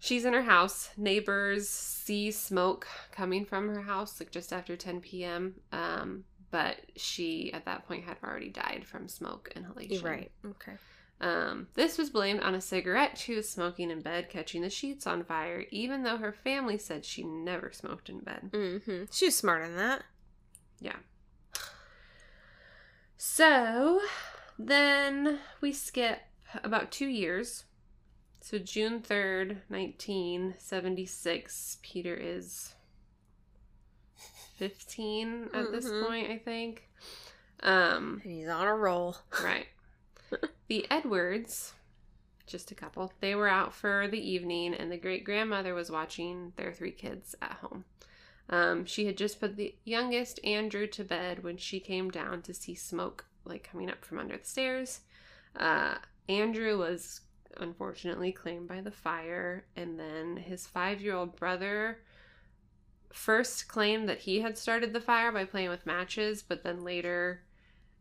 [0.00, 0.90] She's in her house.
[0.96, 5.54] Neighbors see smoke coming from her house, like just after 10 p.m.
[5.72, 10.02] Um, but she, at that point, had already died from smoke inhalation.
[10.02, 10.32] Right.
[10.44, 10.72] Okay.
[11.20, 15.06] Um, this was blamed on a cigarette she was smoking in bed, catching the sheets
[15.06, 18.50] on fire, even though her family said she never smoked in bed.
[18.52, 19.04] Mm-hmm.
[19.12, 20.02] She was smarter than that.
[20.80, 20.96] Yeah.
[23.18, 24.00] So
[24.58, 26.20] then we skip
[26.64, 27.64] about two years.
[28.40, 32.74] So June 3rd, 1976, Peter is
[34.56, 36.06] 15 at this Mhm.
[36.06, 36.88] point, I think.
[37.62, 39.16] Um, And he's on a roll.
[39.42, 39.68] right.
[40.68, 41.74] the Edwards,
[42.46, 46.52] just a couple, they were out for the evening, and the great grandmother was watching
[46.56, 47.84] their three kids at home.
[48.48, 52.54] Um, she had just put the youngest Andrew to bed when she came down to
[52.54, 55.00] see smoke like coming up from under the stairs.
[55.54, 57.20] Uh, Andrew was
[57.56, 61.98] unfortunately claimed by the fire, and then his five-year-old brother
[63.12, 67.42] first claimed that he had started the fire by playing with matches, but then later,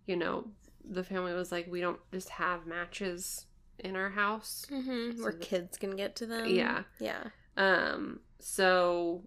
[0.06, 0.45] you know,
[0.88, 3.45] the family was like, "We don't just have matches
[3.80, 5.18] in our house." Mm-hmm.
[5.18, 6.45] So Where the- kids can get to them.
[6.47, 6.84] Yeah.
[7.00, 7.24] Yeah.
[7.58, 9.24] Um, so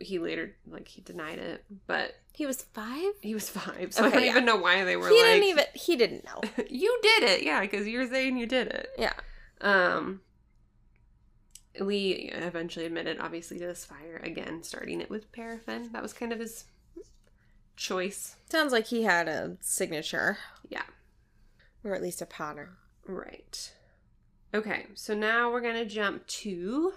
[0.00, 3.12] he later like he denied it, but He was five.
[3.22, 4.30] he was five, so I don't yeah.
[4.30, 5.24] even know why they were he like.
[5.24, 5.64] didn't even.
[5.74, 6.40] He didn't know.
[6.68, 8.88] you did it, yeah, because you're saying you did it.
[8.98, 9.12] Yeah.
[9.60, 10.20] Um,
[11.80, 15.90] Lee eventually admitted, obviously, to this fire again, starting it with paraffin.
[15.92, 16.64] That was kind of his
[17.76, 18.36] choice.
[18.48, 20.38] Sounds like he had a signature,
[20.68, 20.84] Yeah,
[21.82, 22.76] or at least a pattern.
[23.06, 23.72] right.
[24.54, 26.92] Okay, so now we're gonna jump to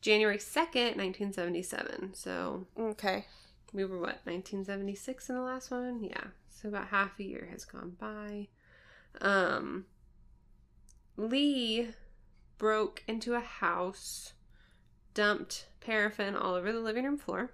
[0.00, 2.14] January second, nineteen seventy-seven.
[2.14, 3.26] So Okay.
[3.72, 7.64] we were what 1976 in the last one yeah so about half a year has
[7.66, 8.48] gone by
[9.20, 9.84] um
[11.18, 11.88] lee
[12.56, 14.32] broke into a house
[15.12, 17.50] dumped paraffin all over the living room floor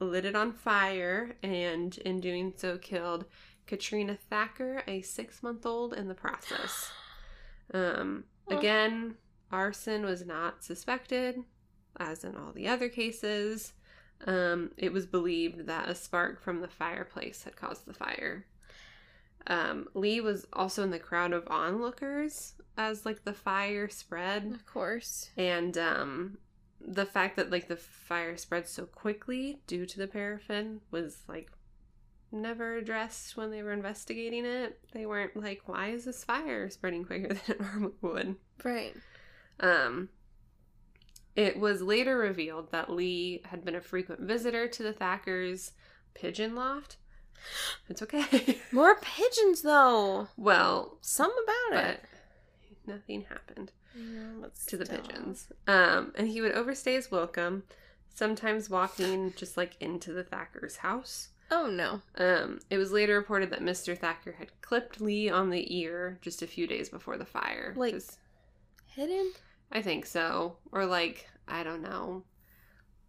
[0.00, 3.24] lit it on fire and in doing so killed
[3.66, 6.90] katrina thacker a six month old in the process.
[7.72, 9.14] Um again
[9.52, 11.44] arson was not suspected
[12.00, 13.74] as in all the other cases.
[14.26, 18.44] Um, it was believed that a spark from the fireplace had caused the fire.
[19.46, 24.66] Um, Lee was also in the crowd of onlookers as like the fire spread, Of
[24.66, 25.30] course.
[25.36, 26.38] and um,
[26.80, 31.50] the fact that like the fire spread so quickly due to the paraffin was like
[32.32, 34.78] never addressed when they were investigating it.
[34.92, 38.94] They weren't like, "Why is this fire spreading quicker than it normally would?" Right.
[39.58, 40.10] Um,
[41.34, 45.72] it was later revealed that Lee had been a frequent visitor to the Thackers'
[46.14, 46.96] pigeon loft.
[47.88, 48.58] It's okay.
[48.72, 50.28] More pigeons, though.
[50.36, 52.04] well, Some about but it.
[52.86, 54.98] nothing happened Yeah, to the still.
[54.98, 55.46] pigeons.
[55.66, 57.64] Um, and he would overstay his welcome,
[58.14, 61.28] sometimes walking just like into the Thackers' house.
[61.50, 62.00] Oh no.
[62.16, 63.98] Um, it was later reported that Mr.
[63.98, 67.74] Thacker had clipped Lee on the ear just a few days before the fire.
[67.76, 68.18] Like- 'cause-
[68.86, 69.32] Hidden.
[69.72, 70.56] I think so.
[70.72, 72.24] Or like, I don't know.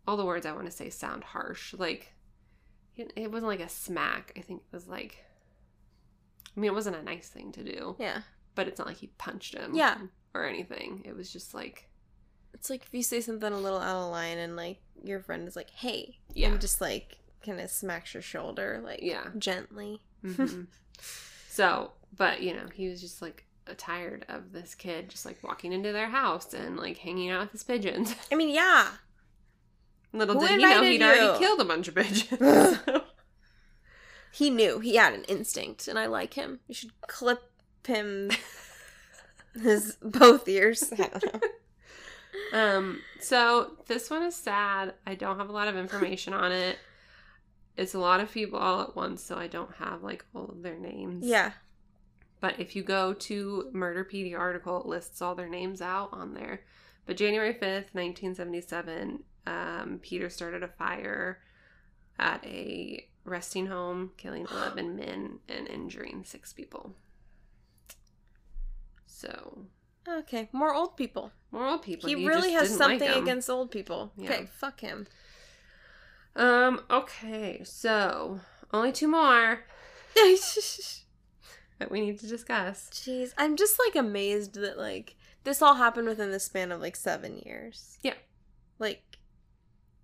[0.08, 1.74] All the words I want to say sound harsh.
[1.76, 2.14] Like,
[2.98, 4.34] it, it wasn't like a smack.
[4.38, 5.24] I think it was like,
[6.56, 8.22] I mean, it wasn't a nice thing to do, Yeah.
[8.56, 9.74] but it's not like he punched him.
[9.74, 9.98] Yeah.
[10.34, 11.02] Or anything.
[11.06, 11.90] It was just like,
[12.54, 15.48] It's like if you say something a little out of line and like your friend
[15.48, 16.50] is like, "Hey," Yeah.
[16.50, 19.28] and just like kind of smacks your shoulder, like Yeah.
[19.38, 20.02] gently.
[20.24, 20.68] mhm.
[21.50, 23.46] so, but you know, he was just like
[23.78, 27.52] tired of this kid just like walking into their house and like hanging out with
[27.54, 28.14] his pigeons.
[28.32, 28.88] I mean, yeah.
[30.14, 32.80] Little Who did he know he'd already killed a bunch of pigeons.
[34.32, 34.80] He knew.
[34.80, 36.62] He had an instinct, and I like him.
[36.68, 37.52] You should clip
[37.86, 38.32] him
[39.62, 40.92] his both ears.
[40.94, 41.40] I don't know.
[42.54, 44.94] Um, so this one is sad.
[45.06, 46.78] I don't have a lot of information on it.
[47.76, 50.64] It's a lot of people all at once, so I don't have like all of
[50.64, 51.26] their names.
[51.26, 51.52] Yeah.
[52.40, 56.62] But if you go to Murderpedia article, it lists all their names out on there.
[57.06, 61.40] But January 5th, 1977, um, Peter started a fire
[62.20, 66.96] at a resting home, killing 11 men and injuring six people.
[69.06, 69.66] So,
[70.08, 70.50] Okay.
[70.52, 71.32] More old people.
[71.52, 72.10] more old people.
[72.10, 74.12] he you really has didn't like against old people.
[74.18, 74.32] Yeah.
[74.32, 74.46] Okay.
[74.52, 75.08] Fuck him.
[76.36, 78.40] Um, okay, so
[78.72, 79.66] only two more
[80.16, 82.90] that we need to discuss.
[82.94, 86.96] Jeez, I'm just like amazed that like this all happened within the span of like
[86.96, 87.98] seven years.
[88.02, 88.14] Yeah.
[88.80, 89.11] Like,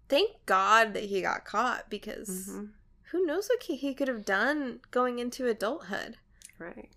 [0.09, 2.69] thank God that he got caught because Mhm,
[3.11, 6.17] who knows what he, he could have done going into adulthood.
[6.59, 6.89] Right.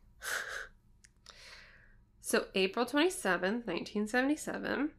[2.21, 4.91] So, April 27th, 1977,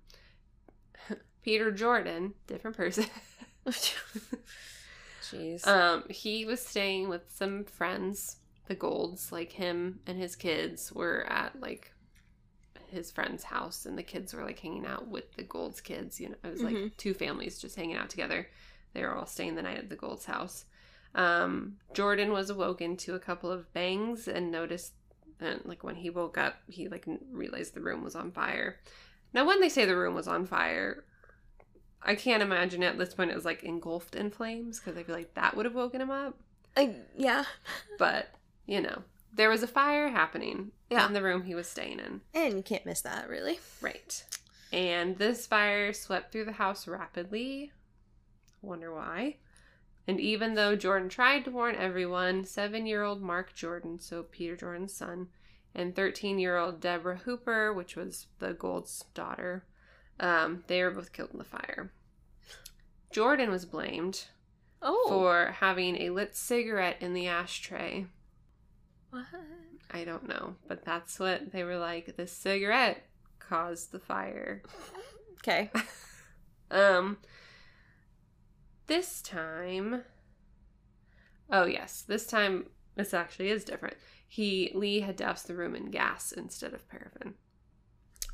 [1.42, 3.06] Peter Jordan, different person.
[5.22, 5.66] Jeez.
[5.66, 8.38] um, he was staying with some friends,
[8.68, 11.91] the Golds, like him and his kids were at like
[12.92, 16.30] his friend's house and the kids were like hanging out with the Golds kids, you
[16.30, 16.36] know.
[16.44, 16.98] It was like Mhm.
[16.98, 18.48] two families just hanging out together.
[18.94, 20.66] They were all staying the night at the Golds house.
[21.16, 24.94] Um, Jordan was awoken to a couple of bangs and noticed
[25.40, 28.80] and like when he woke up, he like realized the room was on fire.
[29.34, 31.04] Now, when they say the room was on fire,
[32.04, 35.16] I can't imagine at this point it was like engulfed in flames because I feel
[35.16, 36.38] like that would have woken him up.
[36.78, 37.46] I, yeah.
[37.98, 38.30] But
[38.68, 41.08] you know, there was a fire happening Yeah.
[41.08, 42.22] in the room he was staying in.
[42.34, 43.60] And you can't miss that, really.
[43.82, 44.24] Right.
[44.74, 47.72] And this fire swept through the house rapidly.
[48.62, 49.38] Wonder why.
[50.08, 54.56] And even though Jordan tried to warn everyone, seven year old Mark Jordan, so Peter
[54.56, 55.28] Jordan's son,
[55.74, 59.64] and 13 year old Deborah Hooper, which was the Gold's daughter,
[60.20, 61.92] um, they were both killed in the fire.
[63.12, 64.26] Jordan was blamed
[64.82, 65.06] Oh.
[65.08, 68.06] for having a lit cigarette in the ashtray.
[69.12, 69.26] What?
[69.92, 72.16] I don't know, but that's what they were like.
[72.18, 73.06] The cigarette
[73.40, 74.64] caused the fire.
[75.40, 75.70] Okay.
[76.74, 77.18] Um,
[78.88, 80.04] this time,
[81.52, 83.98] oh yes, this time this actually is different.
[84.26, 87.34] He Lee had doused the room in gas instead of paraffin.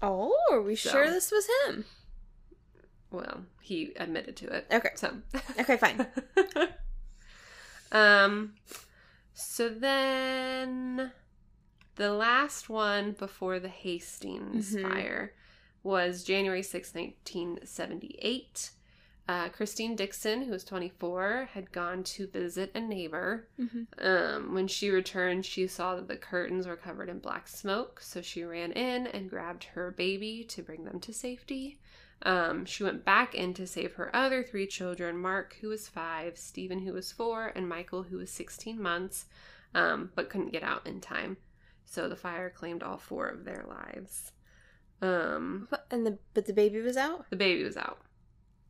[0.04, 1.86] Oh, are we So- sure this was him?
[3.10, 4.68] Well, he admitted to it.
[4.72, 4.92] Okay.
[4.94, 5.14] So
[5.60, 6.06] Okay, fine.
[7.92, 8.54] um,
[9.40, 11.12] so then
[11.96, 14.82] the last one before the Hastings Mhm.
[14.82, 15.34] fire
[15.84, 18.72] was January 6, 1978.
[19.30, 23.48] Uh, Christine Dixon, who was 24, had gone to visit a neighbor.
[23.58, 28.00] hmm Um, when she returned, she saw that the curtains were covered in black smoke,
[28.02, 31.78] so she ran in and grabbed her baby to bring them to safety.
[32.24, 36.38] Um, she went back in to save her other three children Mark, who was five,
[36.38, 39.26] Stephen, who was four, and Michael, who was 16 months,
[39.76, 41.38] um, but couldn't get out in time.
[41.86, 44.32] So the fire claimed all four of their lives.
[45.02, 47.30] Um, But, and the but the baby was out.
[47.30, 48.00] the baby was out.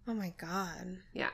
[0.10, 0.98] Oh my god.
[1.14, 1.32] Yeah.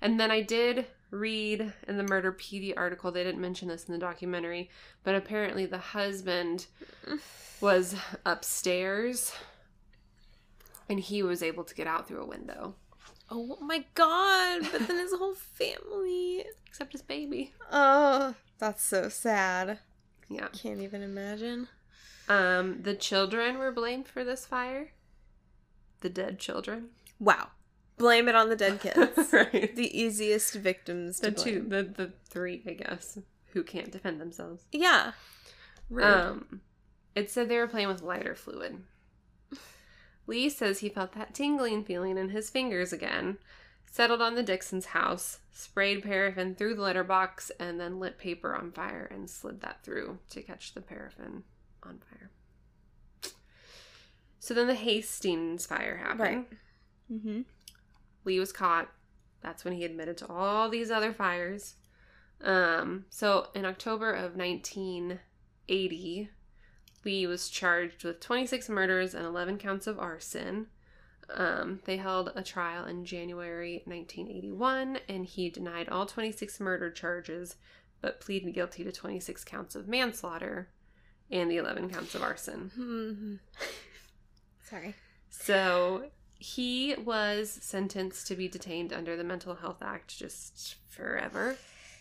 [0.00, 3.98] And then I did read in the Murderpedia article, they didn't mention this in the
[3.98, 4.70] documentary,
[5.02, 6.66] but apparently the husband
[7.60, 7.94] was
[8.26, 9.32] upstairs
[10.88, 12.74] and he was able to get out through a window,
[13.30, 14.62] Oh my god.
[14.70, 16.44] But then his whole family.
[16.66, 17.52] except his baby.
[17.72, 19.78] Oh, that's so sad.
[20.28, 20.48] Yeah.
[20.48, 21.68] Can't even imagine.
[22.28, 24.90] Um, the children were blamed for this fire.
[26.00, 26.90] The dead children.
[27.18, 27.48] Wow.
[27.96, 29.32] Blame it on the dead kids.
[29.32, 29.74] right.
[29.74, 33.18] the easiest victims to The two, the, the three, I guess,
[33.52, 34.64] who can't defend themselves.
[34.72, 35.12] Yeah.
[35.88, 36.04] Rude.
[36.04, 36.60] Um,
[37.14, 38.82] it said they were playing with lighter fluid.
[40.26, 43.38] Lee says he felt that tingling feeling in his fingers again,
[43.90, 48.72] settled on the Dixons' house, sprayed paraffin through the letterbox, and then lit paper on
[48.72, 51.44] fire and slid that through to catch the paraffin
[51.82, 52.30] on fire.
[54.40, 56.20] So then the Hastings fire happened.
[56.20, 56.46] Right.
[57.10, 57.40] mm-hmm.
[58.24, 58.90] Lee was caught.
[59.40, 61.74] That's when he admitted to all these other fires.
[62.42, 66.30] Um, so in October of 1980,
[67.04, 70.66] Lee was charged with 26 murders and 11 counts of arson.
[71.34, 77.56] Um, they held a trial in January 1981, and he denied all 26 murder charges,
[78.02, 80.68] but pleaded guilty to 26 counts of manslaughter
[81.30, 82.70] and the 11 counts of arson.
[82.78, 83.34] Mm-hmm.
[84.68, 84.94] Sorry.
[85.30, 91.56] So he was sentenced to be detained under the Mental Health Act just forever.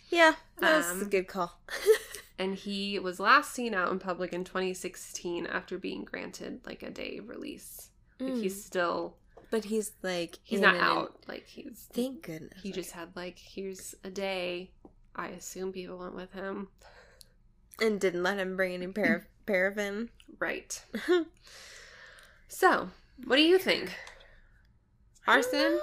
[0.10, 1.60] Yeah, that's a Um, good call.
[2.40, 6.90] And he was last seen out in public in 2016 after being granted like a
[6.90, 7.90] day release.
[8.20, 8.60] Like he's hmm.
[8.60, 9.16] still
[9.52, 11.16] but he's like he's not out.
[11.28, 12.60] Like he's Thank goodness.
[12.64, 14.72] he just had like here's a day.
[15.16, 16.70] I assume people went with him.
[17.80, 20.10] and didn't let him bring any par- paraffin.
[20.40, 20.84] Right.
[22.54, 22.90] So,
[23.26, 23.98] what do you think?
[25.26, 25.80] Arson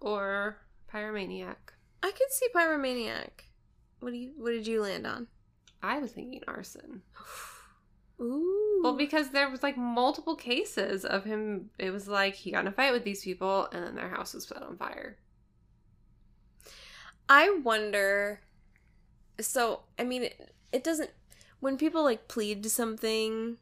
[0.00, 0.58] or
[0.92, 1.56] pyromaniac?
[2.02, 3.30] I could see pyromaniac.
[4.00, 4.32] What do you?
[4.36, 5.28] What did you land on?
[5.84, 7.02] I was thinking arson.
[8.20, 8.80] Ooh.
[8.82, 11.70] Well, because there was like multiple cases of him.
[11.78, 14.34] It was like he got in a fight with these people, and then their house
[14.34, 15.18] was set on fire.
[17.28, 18.40] I wonder.
[19.40, 21.10] So, I mean, it, it doesn't.
[21.60, 23.58] When people like plead to something,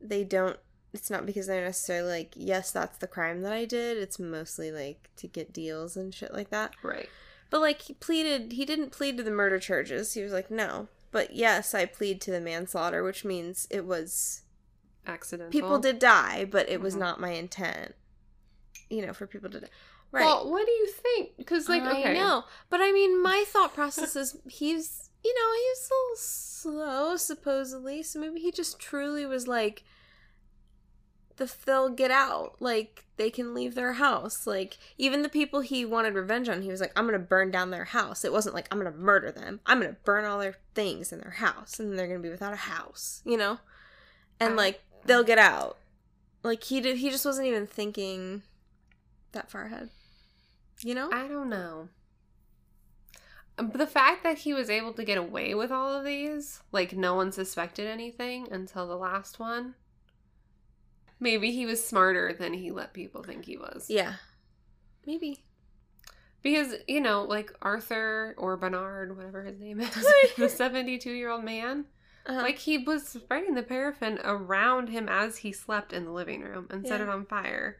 [0.00, 0.58] they don't.
[0.92, 3.96] It's not because they're necessarily like, yes, that's the crime that I did.
[3.98, 6.74] It's mostly like to get deals and shit like that.
[6.82, 7.08] Right.
[7.50, 8.52] But like, he pleaded.
[8.52, 10.14] He didn't plead to the murder charges.
[10.14, 10.88] He was like, no.
[11.16, 14.42] But yes, I plead to the manslaughter, which means it was
[15.06, 15.50] accidental.
[15.50, 16.98] people did die, but it was Mhm.
[16.98, 17.94] not my intent.
[18.90, 19.68] You know, for people to die.
[20.12, 20.26] Right.
[20.26, 21.38] Well, what do you think?
[21.38, 25.54] Because like, okay, I know, but I mean, my thought process is he's, you know,
[25.54, 28.02] he's was a little slow, supposedly.
[28.02, 29.84] So maybe he just truly was like,
[31.36, 34.46] the they'll get out, like they can leave their house.
[34.46, 37.70] Like even the people he wanted revenge on, he was like, I'm gonna burn down
[37.70, 38.24] their house.
[38.24, 39.60] It wasn't like I'm gonna murder them.
[39.66, 42.56] I'm gonna burn all their things in their house, and they're gonna be without a
[42.56, 43.58] house, you know.
[44.40, 45.78] And like they'll get out.
[46.42, 48.42] Like he did, he just wasn't even thinking
[49.32, 49.90] that far ahead.
[50.82, 51.10] You know?
[51.12, 51.88] I don't know.
[53.58, 56.60] Um, But the fact that he was able to get away with all of these,
[56.72, 59.74] like no one suspected anything until the last one.
[61.18, 63.86] Maybe he was smarter than he let people think he was.
[63.88, 64.14] Yeah.
[65.06, 65.44] Maybe.
[66.42, 70.06] Because, you know, like Arthur or Bernard, whatever his name is,
[70.36, 71.86] the 72 year old man,
[72.26, 72.42] Uh-huh.
[72.42, 76.66] like he was spreading the paraffin around him as he slept in the living room
[76.70, 77.78] and set it on fire.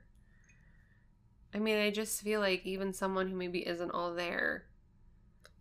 [1.55, 4.65] I mean, I just feel like even someone who maybe isn't all there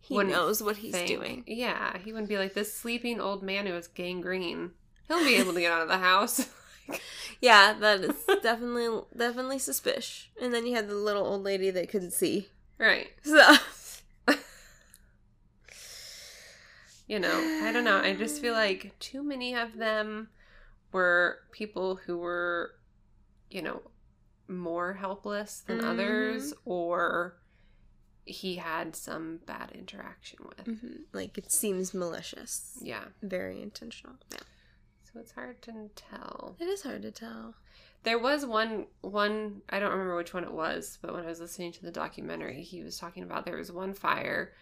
[0.00, 1.44] he knows what he's think- doing.
[1.48, 4.70] Yeah, he wouldn't be like this sleeping old man who is gangrene.
[5.08, 6.48] He'll be able to get out of the house.
[7.40, 10.28] Yeah, that is definitely definitely suspicious.
[10.40, 12.48] And then you had the little old lady that couldn't see.
[12.78, 13.08] right.
[13.22, 13.54] So
[17.08, 17.98] You know, I don't know.
[17.98, 20.28] I just feel like too many of them
[20.92, 22.72] were people who were,
[23.48, 23.80] you know,
[24.48, 25.84] more helpless than Mhm.
[25.90, 27.36] others or
[28.24, 30.66] he had some bad interaction with.
[30.66, 31.04] Mhm.
[31.12, 32.76] like it seems malicious.
[32.82, 33.04] Yeah.
[33.22, 34.16] Very intentional.
[34.32, 34.38] Yeah.
[35.16, 36.56] So it's hard to tell.
[36.60, 37.54] It is hard to tell.
[38.02, 41.40] There was one one I don't remember which one it was, but when I was
[41.40, 44.52] listening to the documentary, he was talking about there was one fire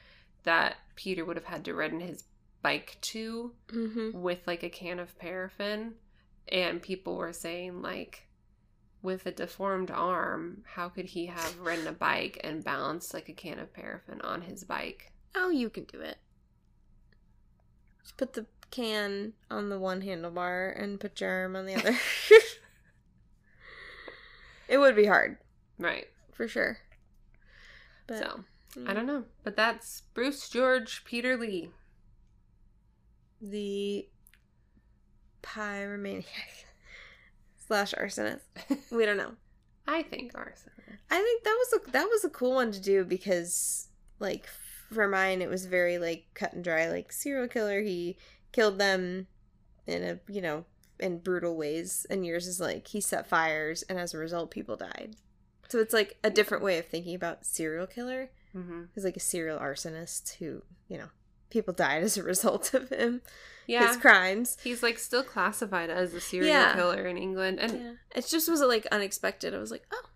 [0.45, 2.23] that Peter would have had to ride in his
[2.63, 4.21] bike to Mm-hmm.
[4.23, 5.95] with like a can of paraffin
[6.49, 8.29] and people were saying like
[9.03, 13.33] with a deformed arm, how could he have ridden a bike and balanced like a
[13.33, 15.11] can of paraffin on his bike?
[15.35, 16.19] Oh, you can do it.
[18.03, 21.97] Just put the can on the one handlebar and put your arm on the other.
[24.69, 25.39] it would be hard,
[25.79, 26.07] Right.
[26.33, 26.79] for sure.
[28.07, 28.45] But so,
[28.77, 29.25] mm, I don't know.
[29.43, 31.71] But that's Bruce George Peter Lee.
[33.41, 34.09] the
[35.43, 36.25] pyromaniac
[37.67, 38.41] slash arsonist.
[38.91, 39.33] We don't know.
[39.87, 40.71] I think arson.
[41.11, 43.89] I think that was a that was a cool one to do because
[44.19, 44.47] like
[44.91, 48.17] for mine it was very like cut and dry like serial killer he
[48.55, 49.27] killed them
[49.87, 50.65] in a you know
[51.01, 54.77] in brutal ways and yours is like he set fires and as a result people
[54.77, 55.17] died.
[55.69, 58.31] So it's like a different way of thinking about serial killer.
[58.57, 58.83] Mm-hmm.
[58.95, 61.09] He's like a serial arsonist who, you know,
[61.51, 63.23] people died as a result of him
[63.67, 63.89] Yeah.
[63.89, 64.57] his crimes.
[64.63, 66.75] He's like still classified as a serial Yeah.
[66.77, 67.59] killer in England.
[67.59, 67.93] And Yeah.
[68.15, 69.53] It just was like unexpected.
[69.53, 70.07] I was like, "Oh,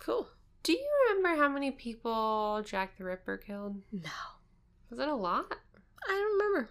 [0.00, 0.28] cool."
[0.64, 3.80] do you remember how many people Jack the Ripper killed?
[3.92, 4.10] No.
[4.90, 5.46] Was it a lot?
[6.06, 6.70] I don't remember.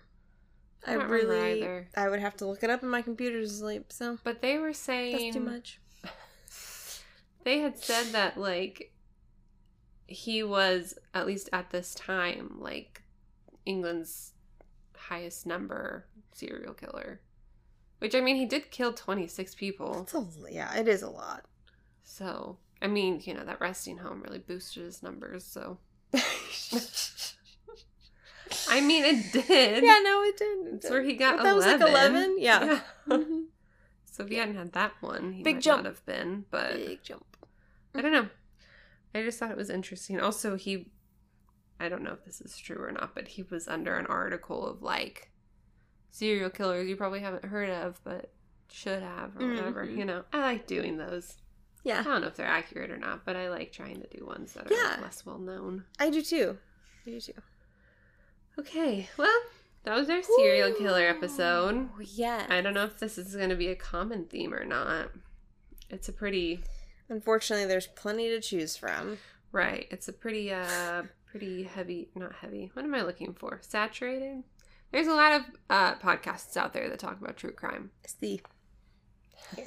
[0.88, 1.88] I I, don't remember really either.
[1.96, 4.74] I would have to look it up and my computer's asleep, so But they were
[4.74, 5.80] saying that's too much.
[7.44, 8.94] they had said that like
[10.08, 13.04] he was at least at this time like
[13.66, 14.32] England's
[14.96, 17.20] highest number serial killer.
[18.00, 20.08] Which I mean he did kill 26 people.
[20.14, 21.46] A, yeah, it is a lot.
[22.04, 25.80] So, I mean, you know, that resting home really boosted his numbers, so
[28.70, 29.84] I mean it did.
[29.84, 30.58] yeah, no, it did.
[30.68, 31.56] It That's where he got That 11.
[31.56, 32.36] was like eleven.
[32.40, 32.80] Yeah.
[33.08, 33.46] Mhm.
[34.06, 35.84] So if he hadn't had that one, he Big might jump.
[35.84, 36.46] not have been.
[36.50, 37.26] But Big jump.
[37.94, 38.28] I don't know.
[39.14, 40.20] I just thought it was interesting.
[40.20, 40.92] Also, he,
[41.80, 44.66] I don't know if this is true or not, but he was under an article
[44.68, 45.30] of like
[46.10, 48.32] serial killers you probably haven't heard of, but
[48.72, 49.86] should have or whatever.
[49.86, 49.98] Mhm.
[49.98, 51.38] You know, I like doing those.
[51.84, 52.00] Yeah.
[52.00, 54.54] I don't know if they're accurate or not, but I like trying to do ones
[54.54, 54.98] that are Yeah.
[55.02, 55.86] less well known.
[56.00, 56.58] I do too.
[57.06, 57.34] I do too.
[58.60, 59.40] Okay, well,
[59.84, 61.76] that was our serial killer episode.
[61.76, 62.46] Ooh, Yeah.
[62.50, 65.12] I don't know if this is going to be a common theme or not.
[65.90, 66.64] It's a pretty
[67.10, 69.18] Unfortunately, there's plenty to choose from.
[69.54, 69.88] right.
[69.92, 72.70] It's a pretty uh pretty heavy, not heavy.
[72.74, 73.60] What am I looking for?
[73.62, 74.44] Saturated.
[74.92, 77.92] There's a lot of uh podcasts out there that talk about true crime.
[78.04, 78.42] It's the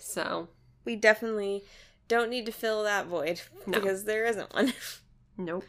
[0.01, 0.49] So,
[0.85, 1.65] we definitely
[2.09, 3.79] don't need to fill that void No.
[3.81, 4.75] because there isn't one.
[5.39, 5.65] nope.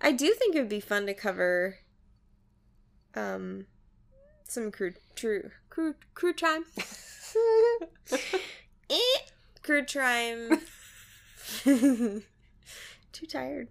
[0.00, 1.78] I do think it would be fun to cover
[3.14, 3.66] um
[4.46, 6.64] some crude true crude crude time.
[8.90, 9.18] eh,
[9.62, 10.60] crude crime.
[13.12, 13.68] Too tired.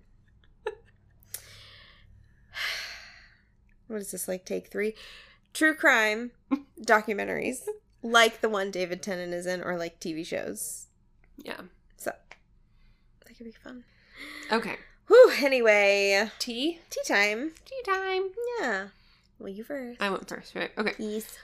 [3.88, 4.94] What is this like take 3?
[5.54, 6.32] True crime
[6.82, 7.62] documentaries
[8.04, 10.88] like the one David Tennant is in, or like TV shows.
[11.38, 11.62] Yeah.
[11.98, 12.12] So
[13.26, 13.84] that could be fun.
[14.52, 14.76] Okay.
[15.08, 15.32] Whew.
[15.42, 16.80] Anyway, Tea.
[16.90, 17.52] tea time.
[17.66, 18.30] Tea time.
[18.60, 18.88] Yeah.
[19.40, 20.02] Well, you first.
[20.02, 20.72] I went first, right?
[20.78, 20.94] Okay.
[20.98, 21.38] Yes.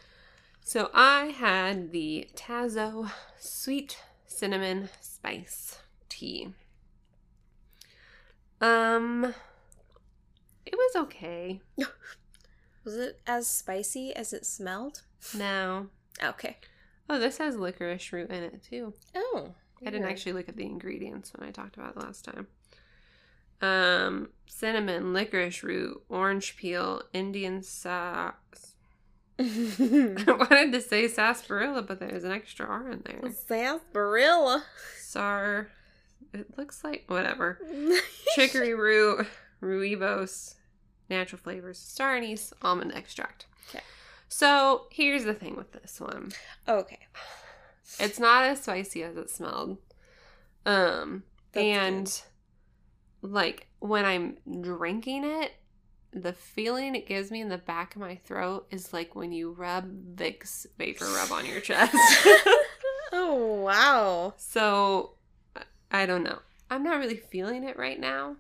[0.62, 5.80] So I had the Tazo sweet cinnamon spice
[6.10, 6.54] tea.
[8.62, 9.34] Um,
[10.66, 11.62] it was okay.
[12.86, 15.04] Was it as spicy as it smelled?
[15.36, 15.88] No.
[16.22, 16.58] Okay.
[17.10, 18.94] oh, this has licorice root in it too.
[19.16, 19.54] Oh.
[19.86, 22.48] I didn't actually look at the ingredients when I talked about it last time.
[23.64, 28.34] Um, cinnamon, licorice root, orange peel, Indian sauce.
[29.40, 33.32] I wanted to say sarsaparilla, but there's an extra R in there.
[33.32, 34.64] Sarsaparilla.
[35.00, 35.70] Sar.
[36.34, 37.60] It looks like whatever.
[38.36, 39.28] Chicory root,
[39.62, 40.56] rooibos,
[41.10, 43.46] natural flavors, star anise, almond extract.
[43.70, 43.84] Okay.
[44.28, 46.32] So here's the thing with this one.
[46.68, 47.00] okay.
[48.00, 49.78] It's not as spicy as it smelled.
[50.66, 52.22] Um That's and
[53.24, 55.54] like when I'm drinking it,
[56.12, 59.52] the feeling it gives me in the back of my throat is like when you
[59.52, 61.96] rub Vicks VapoRub on your chest.
[63.14, 64.34] oh wow.
[64.38, 65.14] so
[65.92, 66.40] I- don't know.
[66.70, 68.36] I'm not really feeling it right now.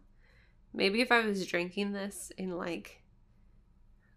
[0.74, 3.02] Maybe if I was drinking this in like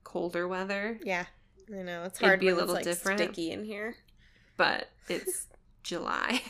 [0.05, 1.25] colder weather, Yeah.
[1.73, 3.19] I know it's hard be a little like, different.
[3.21, 3.97] sticky in here.
[4.57, 5.47] but it's
[5.83, 6.43] July.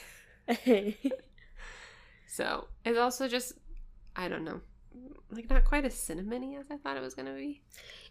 [2.29, 3.55] So it's also just,
[4.17, 4.61] I don't know,
[5.31, 7.61] like not quite as cinnamony as I thought it was gonna be.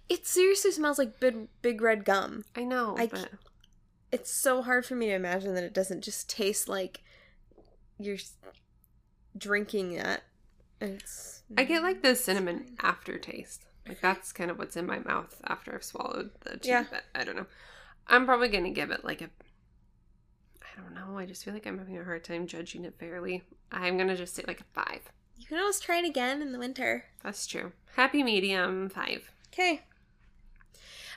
[0.07, 2.43] it seriously smells like big, big red gum.
[2.55, 3.29] I know, I but
[4.11, 7.01] It's so hard for me to imagine that it doesn't just taste like
[7.97, 8.17] you're
[9.37, 10.23] drinking that.
[10.81, 13.65] It's I get like the cinnamon aftertaste.
[13.87, 16.69] Like that's kind of what's in my mouth after I've swallowed the tea.
[16.69, 16.85] Yeah.
[16.89, 17.45] But I don't know.
[18.07, 19.29] I'm probably gonna give it like a.
[20.61, 21.17] I don't know.
[21.17, 23.43] I just feel like I'm having a hard time judging it fairly.
[23.71, 25.01] I'm gonna just say like a five.
[25.37, 27.05] You can always try it again in the winter.
[27.23, 27.71] That's true.
[27.95, 29.31] Happy medium five.
[29.53, 29.83] Okay.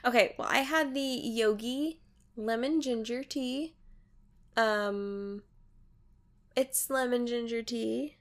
[0.05, 1.99] Okay, well I had the yogi
[2.35, 3.75] lemon ginger tea.
[4.55, 5.43] Um
[6.55, 8.17] it's lemon ginger tea.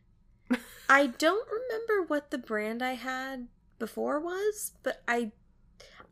[0.88, 5.32] I don't remember what the brand I had before was, but I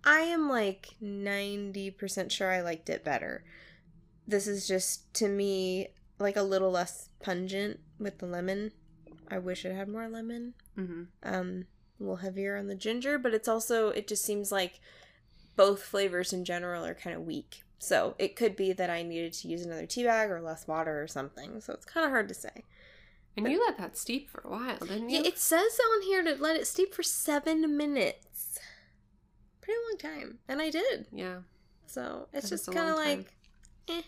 [0.05, 3.45] I am like 90% sure I liked it better.
[4.27, 8.73] This is just to me like a little less pungent with the lemon.
[9.31, 10.55] I wish it had more lemon.
[10.79, 11.03] Mm-hmm.
[11.23, 11.65] um
[11.99, 14.81] a little heavier on the ginger but it's also it just seems like
[15.57, 17.63] both flavors in general are kind of weak.
[17.79, 21.03] So it could be that i needed to use another tea bag or less water
[21.03, 22.65] or something so it's kind of hard to say.
[23.39, 25.21] And you let that steep for a while, didn't you?
[25.21, 28.59] yeah, it says on here to let it steep for seven minutes.
[29.61, 31.07] Pretty long time and i did.
[31.13, 31.39] Yeah.
[31.87, 33.35] so it's That just kind of like
[33.89, 34.03] eh,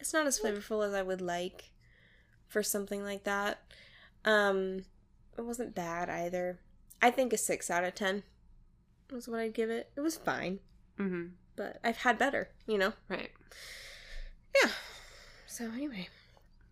[0.00, 1.70] it's not as flavorful as i would like
[2.48, 3.60] for something like that
[4.24, 4.84] um
[5.36, 6.58] it wasn't bad either
[7.00, 8.22] i think a six out of ten
[9.10, 10.58] was what i'd give it it was fine
[10.98, 11.28] Mm-hmm.
[11.56, 13.30] but i've had better you know Right.
[14.62, 14.70] yeah
[15.46, 16.08] so anyway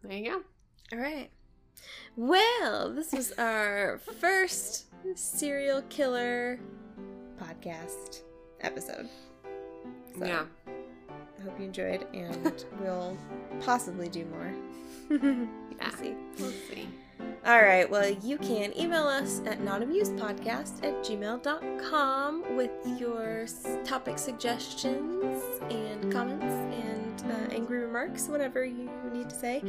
[0.03, 0.43] There you go.
[0.97, 1.31] all right
[2.17, 4.87] well this was our first
[5.17, 6.61] serial killer
[7.41, 8.21] podcast
[8.61, 9.09] episode
[10.19, 10.45] So- Yeah.
[10.67, 13.17] I hope you enjoyed, and we'll
[13.63, 14.53] possibly do more.
[15.11, 15.47] Yeah.
[15.81, 16.15] We'll see.
[16.39, 16.87] We'll see.
[17.47, 17.89] All right.
[17.89, 23.47] Well, you can email us at notamusepodcast at gmail.com with your
[23.85, 29.63] topic suggestions and comments and uh, angry remarks, whatever you need to say.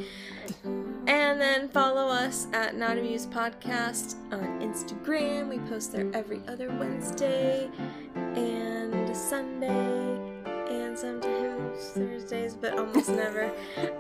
[0.64, 5.48] And then follow us at Not Podcast on Instagram.
[5.48, 7.70] We post there every other Wednesday
[8.16, 10.32] and Sunday
[10.70, 13.50] and sometimes Thursdays, but almost never.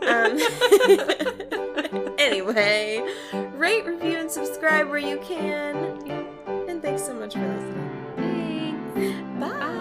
[0.01, 0.37] Um,
[2.31, 3.03] anyway,
[3.53, 5.75] rate, review, and subscribe where you can.
[6.69, 8.73] And thanks so much for listening.
[8.95, 9.39] Thanks.
[9.39, 9.80] Bye.